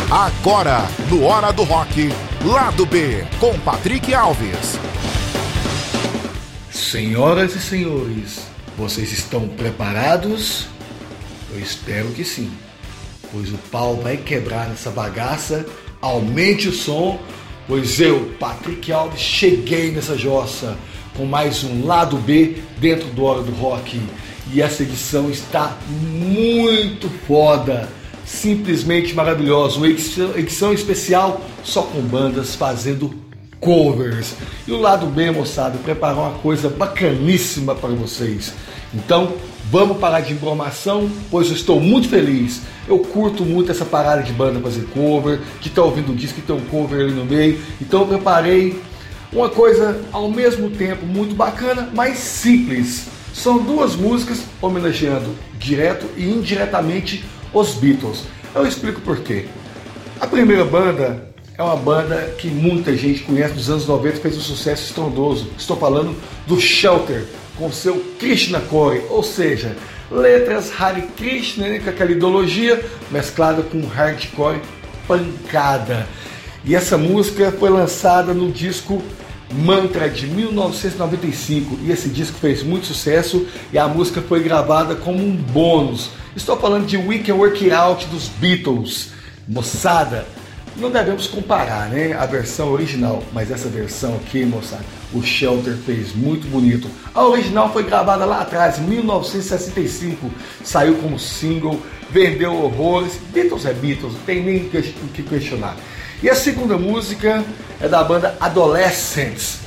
Agora, 0.09 0.88
no 1.09 1.24
Hora 1.24 1.51
do 1.51 1.63
Rock, 1.63 2.09
Lado 2.45 2.86
B, 2.86 3.24
com 3.39 3.57
Patrick 3.59 4.13
Alves. 4.13 4.80
Senhoras 6.71 7.55
e 7.55 7.59
senhores, 7.59 8.41
vocês 8.78 9.11
estão 9.11 9.47
preparados? 9.47 10.67
Eu 11.51 11.59
espero 11.59 12.09
que 12.09 12.24
sim, 12.24 12.51
pois 13.34 13.51
o 13.51 13.57
pau 13.71 13.95
vai 13.95 14.15
quebrar 14.15 14.69
nessa 14.69 14.91
bagaça. 14.91 15.65
Aumente 15.99 16.69
o 16.69 16.71
som, 16.71 17.19
pois 17.67 17.99
eu, 17.99 18.31
Patrick 18.39 18.91
Alves, 18.91 19.19
cheguei 19.19 19.91
nessa 19.91 20.15
jossa 20.15 20.77
com 21.17 21.25
mais 21.25 21.63
um 21.63 21.86
lado 21.86 22.17
B 22.17 22.57
dentro 22.77 23.07
do 23.07 23.23
Hora 23.23 23.41
do 23.41 23.51
Rock. 23.53 23.99
E 24.51 24.61
essa 24.61 24.84
edição 24.84 25.31
está 25.31 25.77
muito 25.89 27.09
foda, 27.27 27.89
simplesmente 28.23 29.15
maravilhosa. 29.15 29.77
Uma 29.77 29.88
edição, 29.88 30.71
especial 30.71 31.41
só 31.63 31.81
com 31.81 32.01
bandas 32.01 32.53
fazendo 32.53 33.13
covers. 33.59 34.36
E 34.67 34.71
o 34.71 34.79
lado 34.79 35.07
B, 35.07 35.31
moçada, 35.31 35.77
preparou 35.79 36.23
uma 36.23 36.38
coisa 36.39 36.69
bacaníssima 36.69 37.73
para 37.73 37.89
vocês. 37.89 38.53
Então, 38.93 39.34
vamos 39.74 39.97
parar 39.97 40.21
de 40.21 40.32
informação, 40.32 41.09
pois 41.32 41.47
eu 41.47 41.55
estou 41.55 41.80
muito 41.80 42.07
feliz. 42.07 42.61
Eu 42.88 42.99
curto 42.99 43.43
muito 43.43 43.71
essa 43.71 43.84
parada 43.84 44.21
de 44.21 44.32
banda 44.32 44.59
fazer 44.59 44.86
cover, 44.93 45.39
que 45.59 45.67
está 45.67 45.82
ouvindo 45.82 46.11
o 46.11 46.15
disco, 46.15 46.39
que 46.39 46.45
tem 46.45 46.55
um 46.55 46.63
cover 46.65 46.99
ali 46.99 47.11
no 47.11 47.26
meio. 47.26 47.59
Então, 47.82 48.01
eu 48.01 48.07
preparei 48.07 48.80
uma 49.32 49.49
coisa 49.49 49.99
ao 50.11 50.30
mesmo 50.30 50.69
tempo 50.69 51.07
muito 51.07 51.34
bacana, 51.34 51.89
mas 51.91 52.19
simples. 52.19 53.07
São 53.34 53.63
duas 53.63 53.95
músicas 53.95 54.43
homenageando 54.61 55.32
direto 55.57 56.05
e 56.15 56.24
indiretamente 56.24 57.26
os 57.51 57.74
Beatles. 57.74 58.26
Eu 58.53 58.67
explico 58.67 59.01
por 59.01 59.21
quê. 59.21 59.47
A 60.21 60.28
primeira 60.28 60.63
banda 60.65 61.34
é 61.57 61.63
uma 61.63 61.76
banda 61.76 62.36
que 62.38 62.47
muita 62.47 62.95
gente 62.95 63.24
conhece 63.24 63.55
dos 63.55 63.71
anos 63.71 63.88
90, 63.88 64.17
fez 64.17 64.38
um 64.38 64.41
sucesso 64.41 64.84
estrondoso. 64.84 65.49
Estou 65.57 65.76
falando 65.76 66.15
do 66.45 66.61
Shelter, 66.61 67.26
com 67.58 67.72
seu 67.72 67.95
Krishna 68.20 68.60
Core, 68.62 69.04
ou 69.10 69.24
seja, 69.24 69.76
letras 70.12 70.72
Hare 70.80 71.04
Krishna, 71.18 71.68
né, 71.68 71.80
com 71.80 71.89
aquela 71.89 72.12
ideologia 72.12 72.84
mesclada 73.12 73.62
com 73.64 73.86
hardcore 73.86 74.60
pancada. 75.08 76.08
E 76.66 76.76
essa 76.76 76.97
música 76.97 77.51
foi 77.51 77.70
lançada 77.70 78.34
no 78.34 78.51
disco 78.51 79.01
Mantra 79.51 80.10
de 80.10 80.26
1995 80.26 81.80
e 81.84 81.91
esse 81.91 82.10
disco 82.10 82.38
fez 82.39 82.64
muito 82.64 82.88
sucesso 82.88 83.45
e 83.72 83.78
a 83.78 83.88
música 83.88 84.22
foi 84.22 84.41
gravada 84.41 84.95
como 84.95 85.24
um 85.24 85.36
bônus. 85.36 86.10
Estou 86.36 86.58
falando 86.58 86.88
de 86.88 86.97
We 86.97 87.20
Can 87.20 87.36
Work 87.36 87.64
It 87.64 87.72
Out 87.72 88.08
dos 88.08 88.30
Beatles. 88.30 89.12
Moçada, 89.47 90.26
não 90.76 90.89
devemos 90.89 91.28
comparar 91.28 91.89
né, 91.89 92.13
a 92.13 92.26
versão 92.26 92.71
original, 92.71 93.24
mas 93.32 93.51
essa 93.51 93.69
versão 93.69 94.15
aqui, 94.15 94.43
moçada, 94.43 94.84
o 95.13 95.21
Shelter 95.21 95.76
fez 95.76 96.15
muito 96.15 96.47
bonito. 96.47 96.89
A 97.13 97.26
original 97.26 97.71
foi 97.71 97.84
gravada 97.84 98.26
lá 98.26 98.41
atrás, 98.41 98.80
em 98.80 98.84
1965, 98.84 100.32
saiu 100.63 100.95
como 100.95 101.19
single, 101.19 101.80
vendeu 102.09 102.53
horrores. 102.55 103.19
Beatles 103.32 103.65
é 103.65 103.74
Beatles, 103.74 104.13
não 104.13 104.21
tem 104.21 104.43
nem 104.43 104.57
o 104.57 105.07
que 105.13 105.24
questionar. 105.24 105.78
E 106.21 106.30
a 106.30 106.36
segunda 106.36 106.78
música 106.78 107.43
é 107.80 107.88
da 107.88 108.03
banda 108.03 108.36
Adolescents, 108.39 109.59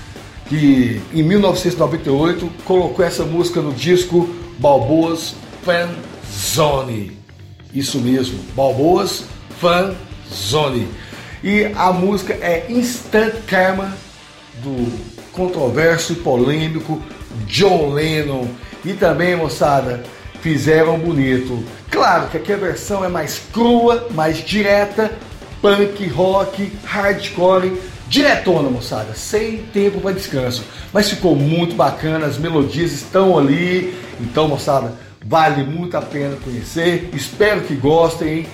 que 0.48 1.00
em 1.12 1.22
1998 1.22 2.50
colocou 2.64 3.04
essa 3.04 3.24
música 3.24 3.61
no 3.61 3.72
disco 3.72 4.28
Balboa's 4.59 5.34
Fan 5.62 5.90
Zone. 6.32 7.16
Isso 7.72 8.00
mesmo, 8.00 8.38
Balboa's 8.54 9.24
Fan 9.61 9.88
Zone. 9.88 10.05
E 11.43 11.64
a 11.77 11.93
música 11.93 12.35
é 12.35 12.66
Instant 12.68 13.35
Karma 13.47 13.97
do 14.62 14.93
controverso 15.33 16.12
e 16.12 16.16
polêmico 16.16 17.01
John 17.47 17.93
Lennon. 17.93 18.49
E 18.85 18.93
também, 18.95 19.37
moçada, 19.37 20.03
fizeram 20.41 20.99
bonito. 20.99 21.62
Claro 21.91 22.29
que 22.29 22.37
aqui 22.37 22.53
a 22.53 22.57
versão 22.57 23.05
é 23.05 23.09
mais 23.09 23.41
crua, 23.53 24.09
mais 24.12 24.39
direta, 24.39 25.12
punk, 25.61 26.07
rock, 26.09 26.72
hardcore, 26.85 27.81
diretona, 28.09 28.70
moçada, 28.70 29.14
sem 29.14 29.59
tempo 29.72 30.01
para 30.01 30.12
descanso. 30.12 30.64
Mas 30.93 31.11
ficou 31.11 31.35
muito 31.35 31.74
bacana, 31.74 32.27
as 32.27 32.39
melodias 32.39 32.93
estão 32.93 33.39
ali. 33.39 33.95
Então, 34.20 34.49
moçada, 34.49 34.95
vale 35.24 35.64
muito 35.64 35.97
a 35.97 36.03
pena 36.03 36.37
conhecer. 36.37 37.11
Espero 37.12 37.62
que 37.62 37.74
gostem. 37.74 38.29
Hein? 38.29 38.47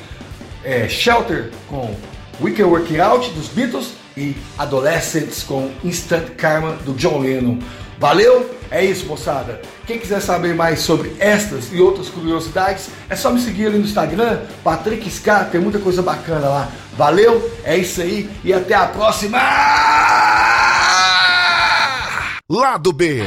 É, 0.64 0.88
Shelter 0.88 1.50
com 1.68 1.94
We 2.40 2.52
Can 2.52 2.66
Work 2.66 2.88
It 2.92 3.00
Out 3.00 3.30
dos 3.30 3.48
Beatles 3.48 3.92
e 4.16 4.36
Adolescents 4.58 5.42
com 5.42 5.70
Instant 5.84 6.30
Karma 6.36 6.72
do 6.84 6.92
John 6.94 7.20
Lennon. 7.20 7.58
Valeu? 7.98 8.50
É 8.70 8.84
isso, 8.84 9.06
moçada. 9.06 9.60
Quem 9.86 9.98
quiser 9.98 10.20
saber 10.20 10.54
mais 10.54 10.80
sobre 10.80 11.14
estas 11.18 11.72
e 11.72 11.80
outras 11.80 12.08
curiosidades, 12.08 12.88
é 13.08 13.14
só 13.14 13.30
me 13.30 13.40
seguir 13.40 13.66
ali 13.66 13.78
no 13.78 13.84
Instagram, 13.84 14.40
Patrick 14.64 15.08
Scar, 15.10 15.50
tem 15.50 15.60
muita 15.60 15.78
coisa 15.78 16.02
bacana 16.02 16.48
lá. 16.48 16.68
Valeu? 16.96 17.50
É 17.62 17.76
isso 17.76 18.00
aí 18.00 18.30
e 18.42 18.52
até 18.52 18.74
a 18.74 18.86
próxima! 18.86 19.38
Lado 22.48 22.92
B. 22.92 23.22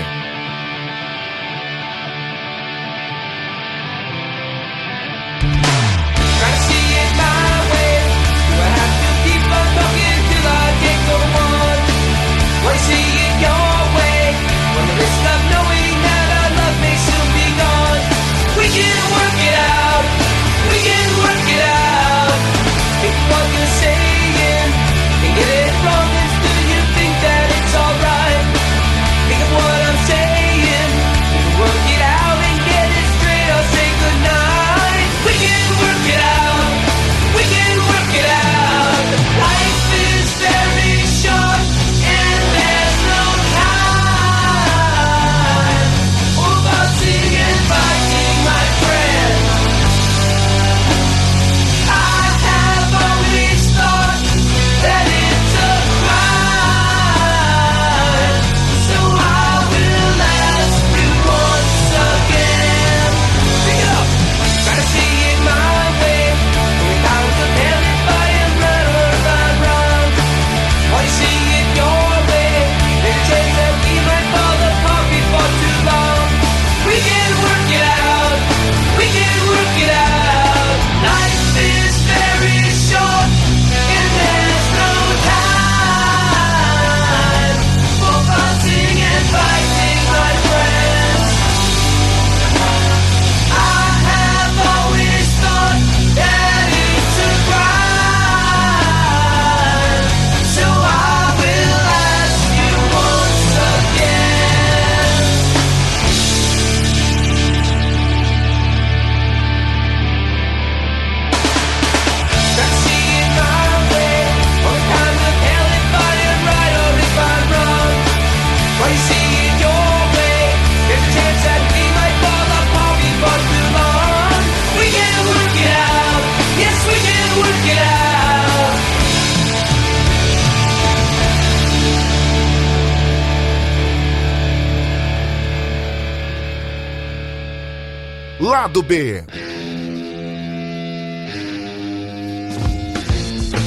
Lado 138.76 138.88
B. 138.89 138.95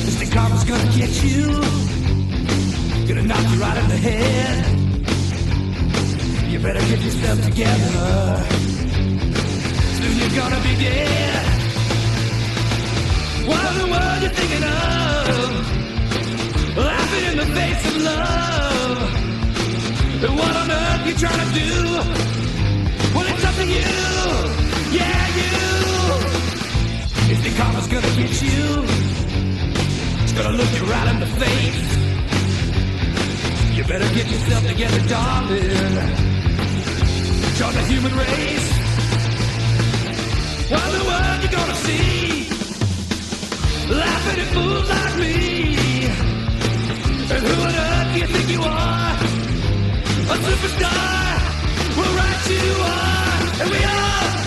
Mr. 0.05 0.27
Gonna 0.69 0.85
get 0.95 1.13
you. 1.25 1.47
Gonna 3.09 3.23
knock 3.23 3.45
you 3.51 3.59
right 3.59 3.79
in 3.79 3.89
the 3.89 3.97
head. 3.97 4.67
You 6.51 6.59
better 6.59 6.81
get 6.81 7.01
yourself 7.01 7.43
together. 7.43 8.45
Soon 9.97 10.15
you're 10.19 10.37
gonna 10.37 10.61
be 10.61 10.75
dead. 10.77 11.47
What 13.49 13.65
in 13.65 13.79
the 13.79 13.87
world 13.95 14.23
you 14.25 14.29
thinking 14.29 14.65
of? 14.65 14.77
Laughing 16.77 17.25
in 17.31 17.37
the 17.39 17.47
face 17.57 17.83
of 17.87 17.97
love. 18.03 18.99
And 20.23 20.35
what 20.39 20.55
on 20.55 20.71
earth 20.71 21.07
you 21.07 21.15
trying 21.15 21.41
to 21.47 21.53
do? 21.59 21.73
Well, 23.15 23.27
it's 23.27 23.45
up 23.45 23.55
to 23.55 23.65
you. 23.65 24.18
Yeah, 24.91 25.27
you. 25.37 25.53
If 27.33 27.45
the 27.45 27.53
karma's 27.59 27.87
gonna 27.89 28.15
get 28.17 28.41
you. 28.41 28.85
It's 30.23 30.33
gonna 30.33 30.57
look 30.57 30.71
you 30.77 30.85
right 30.85 31.09
in 31.13 31.21
the 31.21 31.27
face. 31.27 31.89
You 33.77 33.85
better 33.85 34.09
get 34.15 34.27
yourself 34.31 34.67
together, 34.67 35.01
darling. 35.09 35.69
Join 37.59 37.75
the 37.75 37.85
human 37.91 38.17
race. 38.17 38.69
What 40.71 40.91
the 40.97 41.05
world 41.05 41.43
you 41.43 41.51
gonna 41.51 41.75
see? 41.87 42.49
Laughing 43.93 44.41
at 44.41 44.49
fools 44.55 44.89
like 44.89 45.17
me. 45.19 46.07
And 47.31 47.43
who 47.47 47.55
on 47.61 47.75
earth 47.75 48.13
do 48.15 48.19
you 48.21 48.27
think 48.27 48.49
you 48.51 48.63
are? 48.63 49.17
A 50.33 50.37
superstar. 50.49 51.39
Well, 51.95 52.13
right 52.17 52.43
you 52.49 52.73
are. 52.83 53.63
And 53.63 53.71
we. 53.71 53.79
Like 53.79 54.38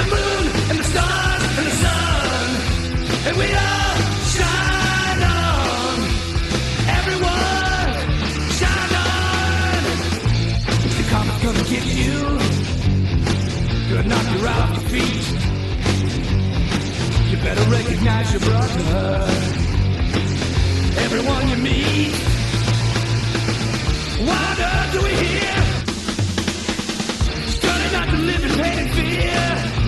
the 0.00 0.06
moon 0.14 0.44
and 0.70 0.78
the 0.78 0.84
stars 0.84 1.42
and 1.58 1.66
the 1.70 1.76
sun. 1.84 2.46
And 3.26 3.34
we 3.40 3.48
all 3.66 3.96
shine 4.34 5.22
on. 5.38 5.96
Everyone 6.98 7.88
shine 8.58 8.94
on. 9.08 9.82
The 10.96 11.04
karma's 11.10 11.38
gonna 11.44 11.64
get 11.74 11.84
you. 12.00 12.18
Gonna 13.90 14.08
knock 14.12 14.26
you 14.32 14.40
right 14.46 14.60
off 14.64 14.72
your 14.76 14.86
feet. 14.92 15.26
You 17.30 17.36
better 17.46 17.66
recognize 17.78 18.32
your 18.32 18.42
brother. 18.48 19.28
Everyone 21.04 21.48
you 21.50 21.56
meet. 21.56 22.14
Why 24.28 24.46
are 24.70 25.02
we 25.04 25.12
here? 25.24 25.62
Starting 27.58 27.92
not 27.92 28.08
to 28.12 28.16
live 28.16 28.44
in 28.44 28.52
pain 28.60 28.78
and 28.78 28.90
fear. 28.96 29.79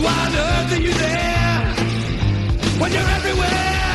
Why 0.00 0.26
on 0.26 0.34
earth 0.34 0.72
are 0.72 0.80
you 0.80 0.92
there? 0.94 1.60
When 2.80 2.92
you're 2.92 3.10
everywhere, 3.18 3.94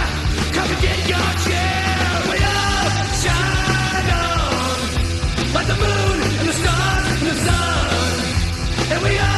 come 0.53 0.69
and 0.69 0.81
get 0.81 0.99
your 1.09 1.29
chair. 1.45 1.87
We 2.29 2.37
all 2.37 3.07
shine 3.23 4.09
on 4.23 5.53
like 5.55 5.67
the 5.67 5.75
moon 5.75 6.21
and 6.39 6.47
the 6.49 6.53
stars 6.53 7.07
and 7.13 7.27
the 7.31 7.35
sun, 7.45 8.91
and 8.91 9.03
we 9.03 9.17
all 9.19 9.36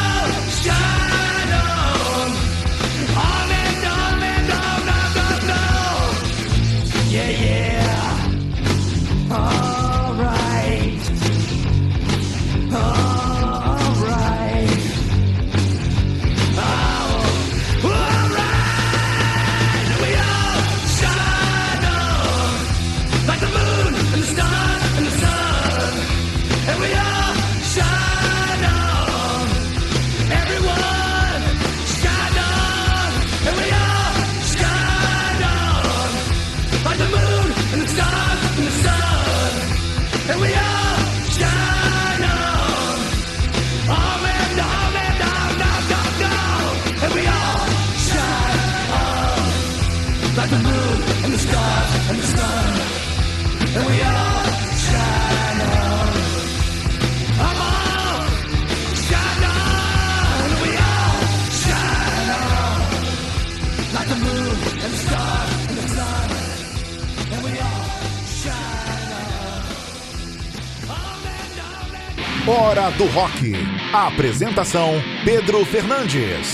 do 73.00 73.06
Rock. 73.06 73.54
Apresentação: 73.94 75.02
Pedro 75.24 75.64
Fernandes. 75.64 76.54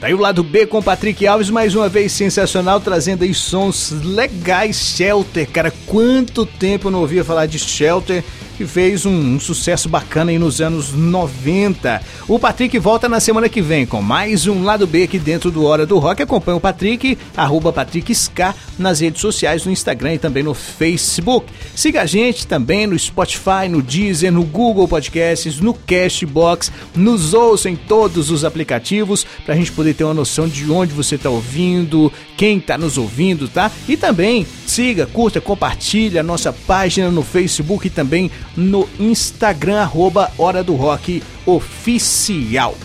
Tá 0.00 0.06
aí 0.06 0.14
o 0.14 0.20
lado 0.20 0.44
B 0.44 0.66
com 0.66 0.80
Patrick 0.80 1.26
Alves, 1.26 1.50
mais 1.50 1.74
uma 1.74 1.88
vez 1.88 2.12
sensacional, 2.12 2.78
trazendo 2.78 3.24
aí 3.24 3.34
sons 3.34 3.90
legais. 3.90 4.76
Shelter, 4.76 5.50
cara, 5.50 5.72
quanto 5.86 6.46
tempo 6.46 6.86
eu 6.86 6.92
não 6.92 7.00
ouvia 7.00 7.24
falar 7.24 7.46
de 7.46 7.58
Shelter, 7.58 8.22
que 8.56 8.66
fez 8.66 9.04
um, 9.04 9.34
um 9.34 9.40
sucesso 9.40 9.88
bacana 9.88 10.30
aí 10.30 10.38
nos 10.38 10.60
anos 10.60 10.92
90. 10.92 12.00
O 12.28 12.38
Patrick 12.38 12.78
volta 12.78 13.08
na 13.08 13.18
semana 13.18 13.48
que 13.48 13.60
vem 13.60 13.84
com 13.86 14.00
mais 14.00 14.46
um 14.46 14.62
lado 14.62 14.86
B 14.86 15.04
aqui 15.04 15.18
dentro 15.18 15.50
do 15.50 15.64
Hora 15.64 15.86
do 15.86 15.98
Rock. 15.98 16.22
Acompanha 16.22 16.56
o 16.56 16.60
Patrick, 16.60 17.18
arroba 17.36 17.72
PatrickSK, 17.72 18.54
nas 18.78 19.00
redes 19.00 19.20
sociais, 19.20 19.64
no 19.64 19.72
Instagram 19.72 20.14
e 20.14 20.18
também 20.18 20.42
no 20.42 20.54
Facebook. 20.54 21.52
Siga 21.74 22.02
a 22.02 22.06
gente 22.06 22.46
também 22.46 22.86
no 22.86 22.98
Spotify, 22.98 23.68
no 23.68 23.82
Deezer, 23.82 24.32
no 24.32 24.44
Google 24.44 24.88
Podcasts, 24.88 25.60
no 25.60 25.74
Cashbox. 25.74 26.72
Nos 26.94 27.34
ouça 27.34 27.68
em 27.68 27.76
todos 27.76 28.30
os 28.30 28.44
aplicativos 28.44 29.26
pra 29.44 29.54
gente 29.54 29.72
poder 29.72 29.94
ter 29.94 30.04
uma 30.04 30.14
noção 30.14 30.48
de 30.48 30.70
onde 30.70 30.92
você 30.92 31.16
tá 31.18 31.30
ouvindo, 31.30 32.12
quem 32.36 32.60
tá 32.60 32.76
nos 32.78 32.98
ouvindo, 32.98 33.48
tá? 33.48 33.70
E 33.88 33.96
também 33.96 34.46
siga, 34.66 35.06
curta, 35.06 35.40
compartilha 35.40 36.20
a 36.20 36.24
nossa 36.24 36.52
página 36.52 37.10
no 37.10 37.22
Facebook 37.22 37.86
e 37.86 37.90
também 37.90 38.30
no 38.56 38.88
Instagram, 38.98 39.80
arroba 39.80 40.32
Hora 40.38 40.62
do 40.62 40.74
Rock 40.74 41.22
Oficial. 41.46 42.76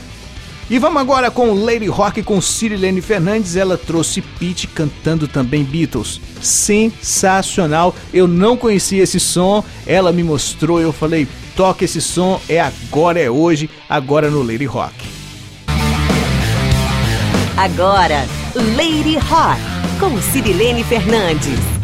E 0.70 0.78
vamos 0.78 1.01
agora 1.01 1.32
com 1.32 1.51
Lady 1.51 1.88
Rock 1.88 2.22
com 2.22 2.39
Cirilene 2.39 3.01
Fernandes. 3.01 3.55
Ela 3.55 3.76
trouxe 3.76 4.22
Pete 4.22 4.67
cantando 4.67 5.28
também 5.28 5.63
Beatles. 5.63 6.22
Sensacional. 6.41 7.95
Eu 8.13 8.28
não 8.28 8.55
conhecia 8.55 9.01
esse 9.01 9.20
som. 9.20 9.63
Ela 9.88 10.11
me 10.11 10.24
mostrou. 10.24 10.80
Eu 10.80 10.93
falei: 10.93 11.28
toca 11.55 11.86
esse 11.86 11.99
som. 11.99 12.39
É 12.47 12.61
agora, 12.61 13.20
é 13.20 13.32
hoje. 13.32 13.67
Agora 13.89 14.30
no 14.30 14.43
Lady 14.43 14.65
Rock. 14.65 14.93
Agora, 17.57 18.26
Lady 18.78 19.17
Rock, 19.17 19.59
com 19.99 20.22
Cirilene 20.22 20.84
Fernandes. 20.84 21.79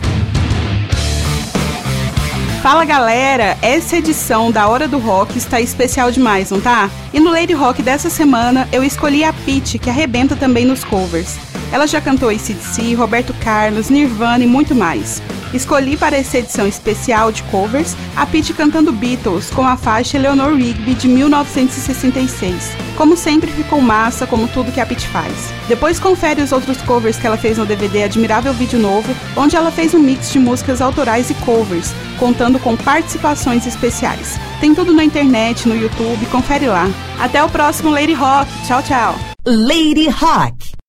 Fala 2.66 2.84
galera, 2.84 3.56
essa 3.62 3.98
edição 3.98 4.52
da 4.52 4.68
Hora 4.68 4.88
do 4.88 4.98
Rock 4.98 5.38
está 5.38 5.62
especial 5.62 6.10
demais, 6.10 6.50
não 6.50 6.60
tá? 6.60 6.90
E 7.14 7.20
no 7.20 7.30
Lady 7.30 7.54
Rock 7.54 7.84
dessa 7.84 8.10
semana 8.10 8.68
eu 8.72 8.84
escolhi 8.84 9.24
a 9.24 9.32
Pete, 9.32 9.78
que 9.78 9.88
arrebenta 9.88 10.36
também 10.36 10.66
nos 10.66 10.84
covers. 10.84 11.38
Ela 11.72 11.86
já 11.86 12.02
cantou 12.02 12.28
ACDC, 12.28 12.96
Roberto 12.96 13.36
Carlos, 13.36 13.92
Nirvana 13.92 14.44
e 14.44 14.48
muito 14.48 14.74
mais. 14.74 15.22
Escolhi 15.54 15.96
para 15.96 16.18
essa 16.18 16.38
edição 16.38 16.68
especial 16.68 17.32
de 17.32 17.44
covers 17.44 17.96
a 18.16 18.26
Pete 18.26 18.54
cantando 18.54 18.92
Beatles 18.92 19.50
com 19.50 19.66
a 19.66 19.78
faixa 19.78 20.18
Eleanor 20.18 20.56
Rigby 20.56 20.94
de 20.96 21.08
1966. 21.08 22.72
Como 22.98 23.16
sempre 23.18 23.52
ficou 23.52 23.82
massa, 23.82 24.26
como 24.26 24.48
tudo 24.48 24.72
que 24.72 24.80
a 24.80 24.86
Pete 24.86 25.08
faz. 25.08 25.34
Depois 25.68 26.00
confere 26.00 26.42
os 26.42 26.52
outros 26.52 26.82
covers 26.82 27.18
que 27.18 27.28
ela 27.28 27.38
fez 27.38 27.58
no 27.58 27.66
DVD 27.66 28.04
Admirável 28.04 28.54
Vídeo 28.54 28.80
Novo, 28.80 29.14
onde 29.36 29.56
ela 29.56 29.72
fez 29.72 29.94
um 29.94 30.00
mix 30.00 30.32
de 30.32 30.40
músicas 30.40 30.82
autorais 30.82 31.30
e 31.30 31.34
covers, 31.36 31.94
contando 32.18 32.60
com 32.60 32.76
participações 32.78 33.66
especiais. 33.66 34.40
Tem 34.60 34.74
tudo 34.74 34.94
na 34.94 35.04
internet, 35.04 35.68
no 35.68 35.76
YouTube, 35.76 36.26
confere 36.28 36.68
lá. 36.68 36.88
Até 37.20 37.44
o 37.44 37.50
próximo 37.50 37.90
Lady 37.90 38.14
Rock. 38.14 38.50
Tchau, 38.66 38.82
tchau. 38.84 39.16
Lady 39.46 40.08
Rock. 40.10 40.85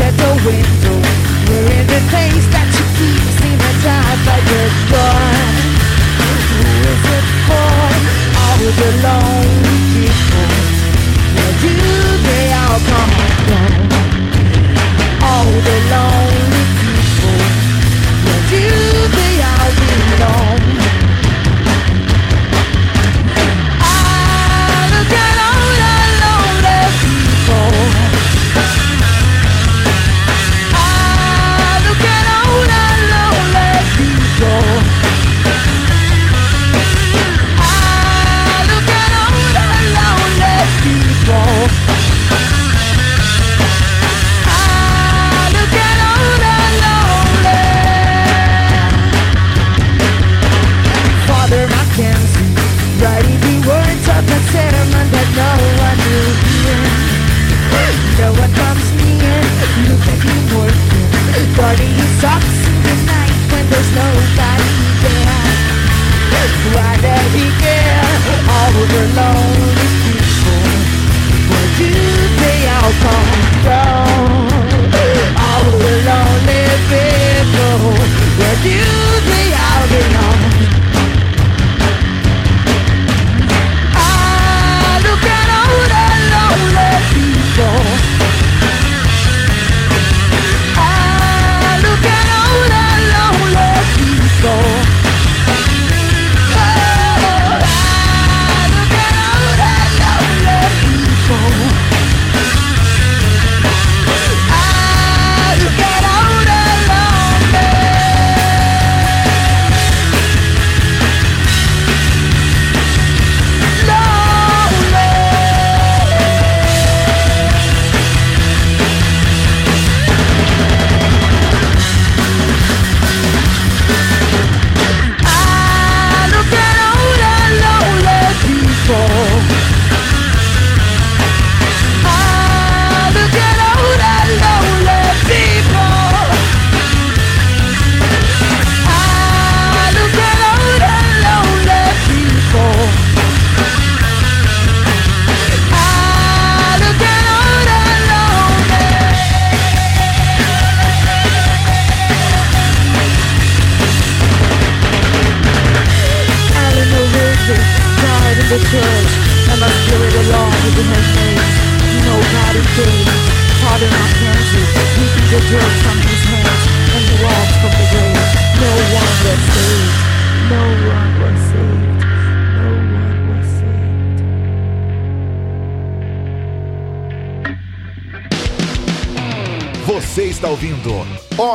at 0.00 0.12
the 0.12 0.32
window 0.44 0.96
we're 1.48 1.70
in 1.72 1.86
the 1.86 2.00
things 2.10 2.44
that 2.52 2.68
you 2.74 2.84
keep 2.98 3.22
Stigmatized 3.38 4.22
by 4.26 4.40
the 4.50 4.62
door 4.90 5.24
Who 6.20 6.60
is 6.90 7.04
it 7.16 7.26
for? 7.46 7.70
All 8.42 8.58
the 8.60 8.90
lonely 9.06 9.78
people 9.94 10.48
Where 11.32 11.54
do 11.62 11.74
they 12.26 12.46
all 12.60 12.80
come 12.90 13.14
from? 13.46 13.72
All 15.22 15.48
the 15.64 15.78
lonely 15.90 16.25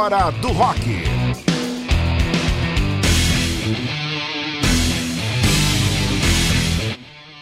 Hora 0.01 0.31
do 0.31 0.47
Rock. 0.51 0.81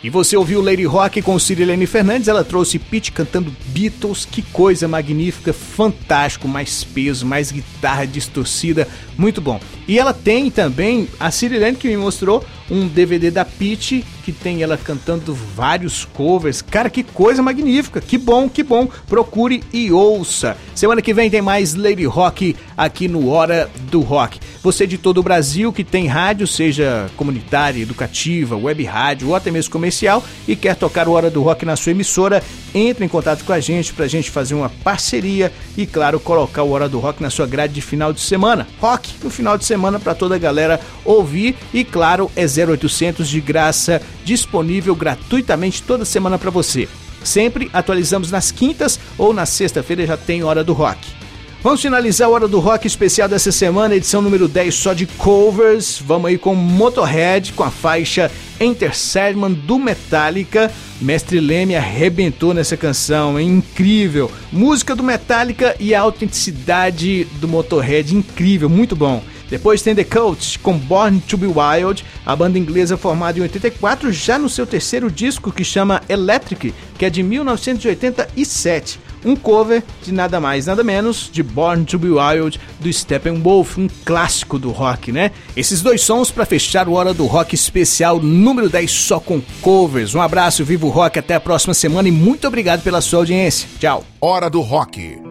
E 0.03 0.09
você 0.09 0.35
ouviu 0.35 0.61
Lady 0.61 0.83
Rock 0.83 1.21
com 1.21 1.39
Cirilene 1.39 1.87
Fernandes, 1.87 2.27
ela 2.27 2.43
trouxe 2.43 2.77
Pete 2.77 3.13
cantando 3.13 3.55
Beatles, 3.67 4.25
que 4.25 4.41
coisa 4.41 4.89
magnífica, 4.89 5.53
fantástico, 5.53 6.49
mais 6.49 6.83
peso, 6.83 7.25
mais 7.25 7.49
guitarra 7.49 8.05
distorcida, 8.05 8.85
muito 9.17 9.39
bom. 9.39 9.57
E 9.89 9.97
ela 9.97 10.13
tem 10.13 10.51
também, 10.51 11.07
a 11.19 11.31
Cirilene 11.31 11.75
que 11.75 11.87
me 11.87 11.97
mostrou, 11.97 12.45
um 12.69 12.87
DVD 12.87 13.31
da 13.31 13.43
Pete, 13.43 14.05
que 14.23 14.31
tem 14.31 14.61
ela 14.61 14.77
cantando 14.77 15.33
vários 15.33 16.05
covers. 16.05 16.61
Cara, 16.61 16.91
que 16.91 17.01
coisa 17.01 17.41
magnífica, 17.41 17.99
que 17.99 18.15
bom, 18.15 18.47
que 18.47 18.61
bom. 18.61 18.87
Procure 19.07 19.63
e 19.73 19.91
ouça. 19.91 20.55
Semana 20.75 21.01
que 21.01 21.11
vem 21.11 21.31
tem 21.31 21.41
mais 21.41 21.73
Lady 21.73 22.05
Rock 22.05 22.55
aqui 22.77 23.07
no 23.07 23.29
Hora 23.29 23.67
do 23.89 24.01
Rock. 24.01 24.39
Você 24.61 24.85
de 24.85 24.99
todo 24.99 25.17
o 25.17 25.23
Brasil 25.23 25.73
que 25.73 25.83
tem 25.83 26.05
rádio, 26.05 26.45
seja 26.45 27.09
comunitária, 27.17 27.81
educativa, 27.81 28.55
web 28.55 28.83
rádio 28.83 29.29
ou 29.29 29.35
até 29.35 29.49
mesmo 29.49 29.71
comercial 29.71 30.23
e 30.47 30.55
quer 30.55 30.75
tocar 30.75 31.07
o 31.07 31.13
Hora 31.13 31.31
do 31.31 31.41
Rock 31.41 31.65
na 31.65 31.75
sua 31.75 31.93
emissora, 31.93 32.43
entre 32.73 33.05
em 33.05 33.07
contato 33.07 33.43
com 33.43 33.53
a 33.53 33.59
gente 33.59 33.93
para 33.93 34.05
a 34.05 34.07
gente 34.07 34.29
fazer 34.29 34.55
uma 34.55 34.69
parceria 34.69 35.51
e, 35.77 35.85
claro, 35.85 36.19
colocar 36.19 36.63
o 36.63 36.71
Hora 36.71 36.89
do 36.89 36.99
Rock 36.99 37.21
na 37.21 37.29
sua 37.29 37.47
grade 37.47 37.73
de 37.73 37.81
final 37.81 38.13
de 38.13 38.21
semana. 38.21 38.67
Rock 38.79 39.13
no 39.23 39.29
final 39.29 39.57
de 39.57 39.65
semana 39.65 39.99
para 39.99 40.15
toda 40.15 40.35
a 40.35 40.39
galera 40.39 40.79
ouvir 41.03 41.55
e, 41.73 41.83
claro, 41.83 42.31
é 42.35 42.43
0800 42.43 43.27
de 43.27 43.41
graça, 43.41 44.01
disponível 44.23 44.95
gratuitamente 44.95 45.83
toda 45.83 46.05
semana 46.05 46.37
para 46.37 46.51
você. 46.51 46.87
Sempre 47.23 47.69
atualizamos 47.73 48.31
nas 48.31 48.51
quintas 48.51 48.99
ou 49.17 49.33
na 49.33 49.45
sexta-feira 49.45 50.05
já 50.05 50.17
tem 50.17 50.43
Hora 50.43 50.63
do 50.63 50.73
Rock. 50.73 51.18
Vamos 51.61 51.81
finalizar 51.81 52.29
a 52.29 52.31
Hora 52.31 52.47
do 52.47 52.57
Rock 52.57 52.87
especial 52.87 53.27
dessa 53.27 53.51
semana, 53.51 53.93
edição 53.93 54.21
número 54.21 54.47
10 54.47 54.73
só 54.73 54.93
de 54.93 55.05
covers. 55.05 55.99
Vamos 55.99 56.29
aí 56.29 56.37
com 56.37 56.55
Motorhead, 56.55 57.51
com 57.51 57.63
a 57.63 57.69
faixa 57.69 58.31
Enter 58.61 58.95
Sandman 58.95 59.51
do 59.51 59.77
Metallica. 59.77 60.71
Mestre 61.01 61.41
Leme 61.41 61.75
arrebentou 61.75 62.53
nessa 62.53 62.77
canção, 62.77 63.37
é 63.37 63.41
incrível. 63.41 64.31
Música 64.53 64.95
do 64.95 65.03
Metallica 65.03 65.75
e 65.81 65.93
a 65.93 65.99
autenticidade 65.99 67.25
do 67.41 67.47
Motorhead, 67.49 68.15
incrível, 68.15 68.69
muito 68.69 68.95
bom. 68.95 69.21
Depois 69.49 69.81
tem 69.81 69.93
The 69.93 70.05
Coach 70.05 70.59
com 70.59 70.77
Born 70.77 71.19
to 71.27 71.35
Be 71.35 71.47
Wild, 71.47 72.05
a 72.25 72.35
banda 72.37 72.57
inglesa 72.57 72.95
formada 72.95 73.37
em 73.37 73.41
84, 73.41 74.13
já 74.13 74.39
no 74.39 74.47
seu 74.47 74.65
terceiro 74.65 75.11
disco 75.11 75.51
que 75.51 75.65
chama 75.65 76.01
Electric, 76.07 76.73
que 76.97 77.03
é 77.03 77.09
de 77.09 77.21
1987. 77.21 79.08
Um 79.23 79.35
cover 79.35 79.83
de 80.03 80.11
nada 80.11 80.39
mais, 80.39 80.65
nada 80.65 80.83
menos 80.83 81.29
de 81.31 81.43
Born 81.43 81.85
to 81.85 81.99
Be 81.99 82.09
Wild 82.09 82.59
do 82.79 82.91
Steppenwolf, 82.91 83.77
um 83.77 83.87
clássico 84.05 84.57
do 84.57 84.71
rock, 84.71 85.11
né? 85.11 85.31
Esses 85.55 85.81
dois 85.81 86.01
sons 86.01 86.31
para 86.31 86.45
fechar 86.45 86.87
o 86.87 86.93
Hora 86.93 87.13
do 87.13 87.25
Rock 87.25 87.55
especial 87.55 88.19
número 88.19 88.69
10 88.69 88.91
só 88.91 89.19
com 89.19 89.41
covers. 89.61 90.15
Um 90.15 90.21
abraço, 90.21 90.65
vivo 90.65 90.89
rock, 90.89 91.19
até 91.19 91.35
a 91.35 91.39
próxima 91.39 91.73
semana 91.73 92.07
e 92.07 92.11
muito 92.11 92.47
obrigado 92.47 92.81
pela 92.81 93.01
sua 93.01 93.19
audiência. 93.19 93.67
Tchau. 93.79 94.03
Hora 94.21 94.49
do 94.49 94.61
Rock. 94.61 95.28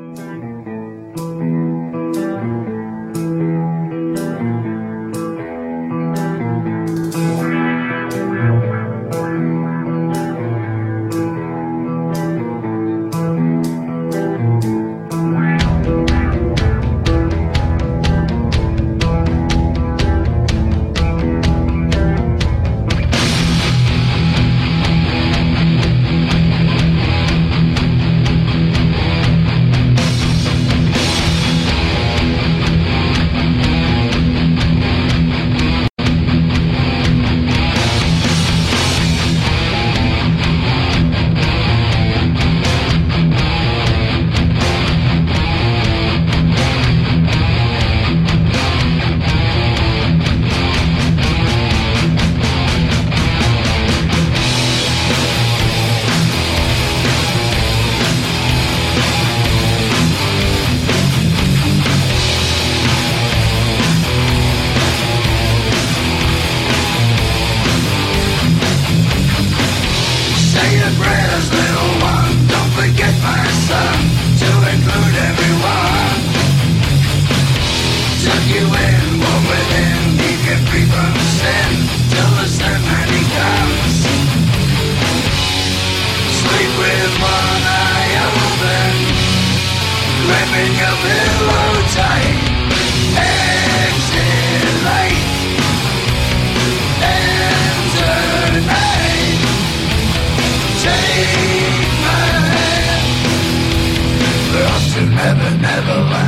alive. 105.98 106.27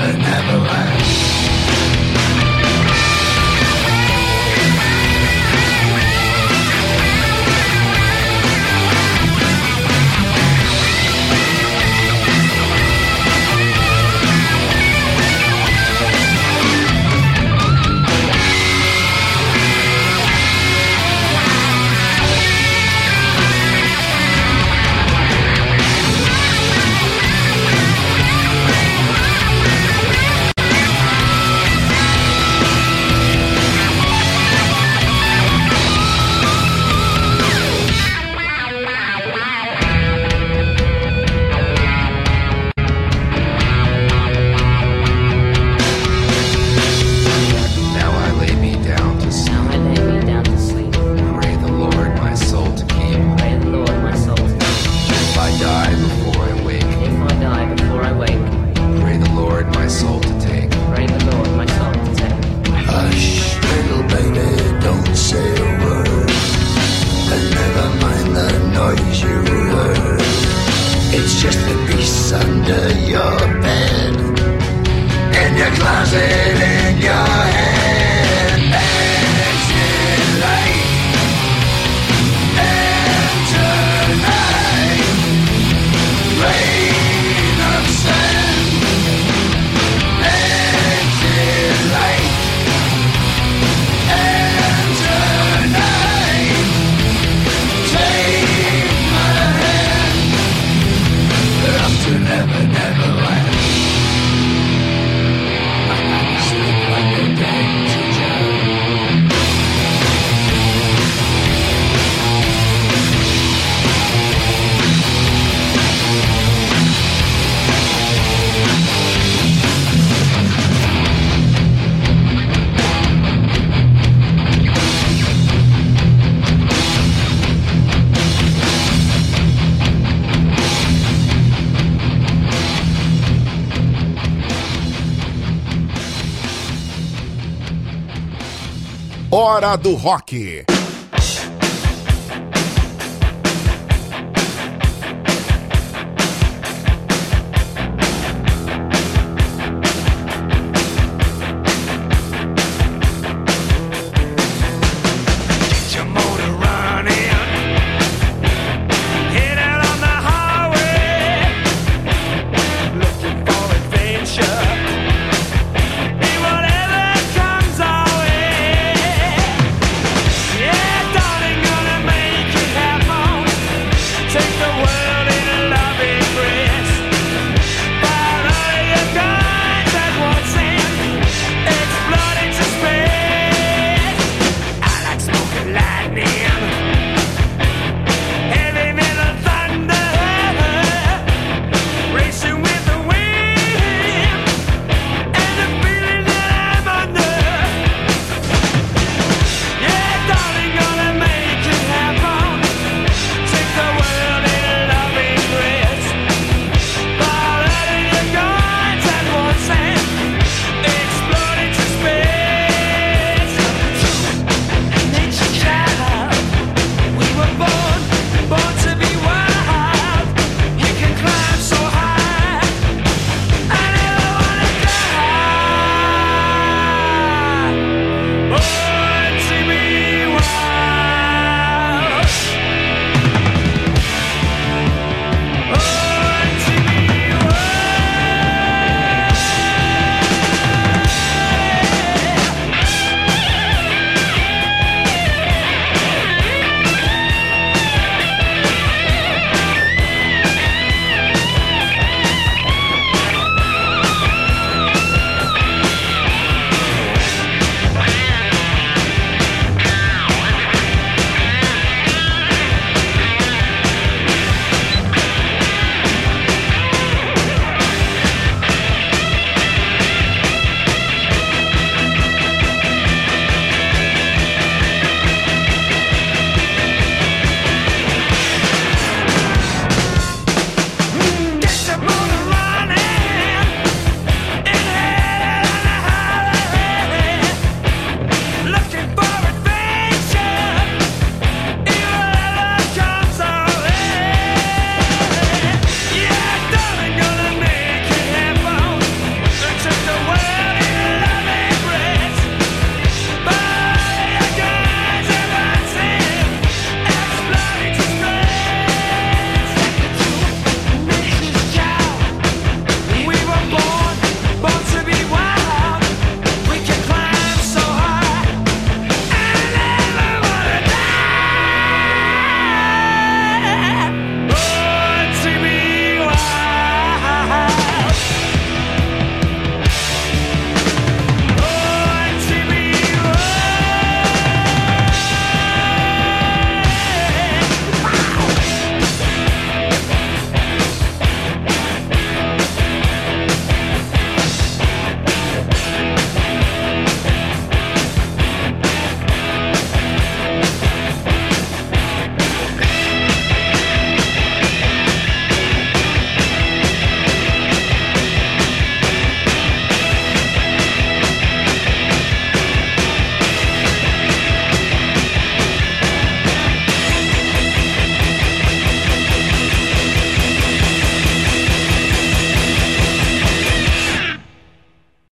Hora 139.51 139.75
do 139.75 139.97
Rock. 139.97 140.70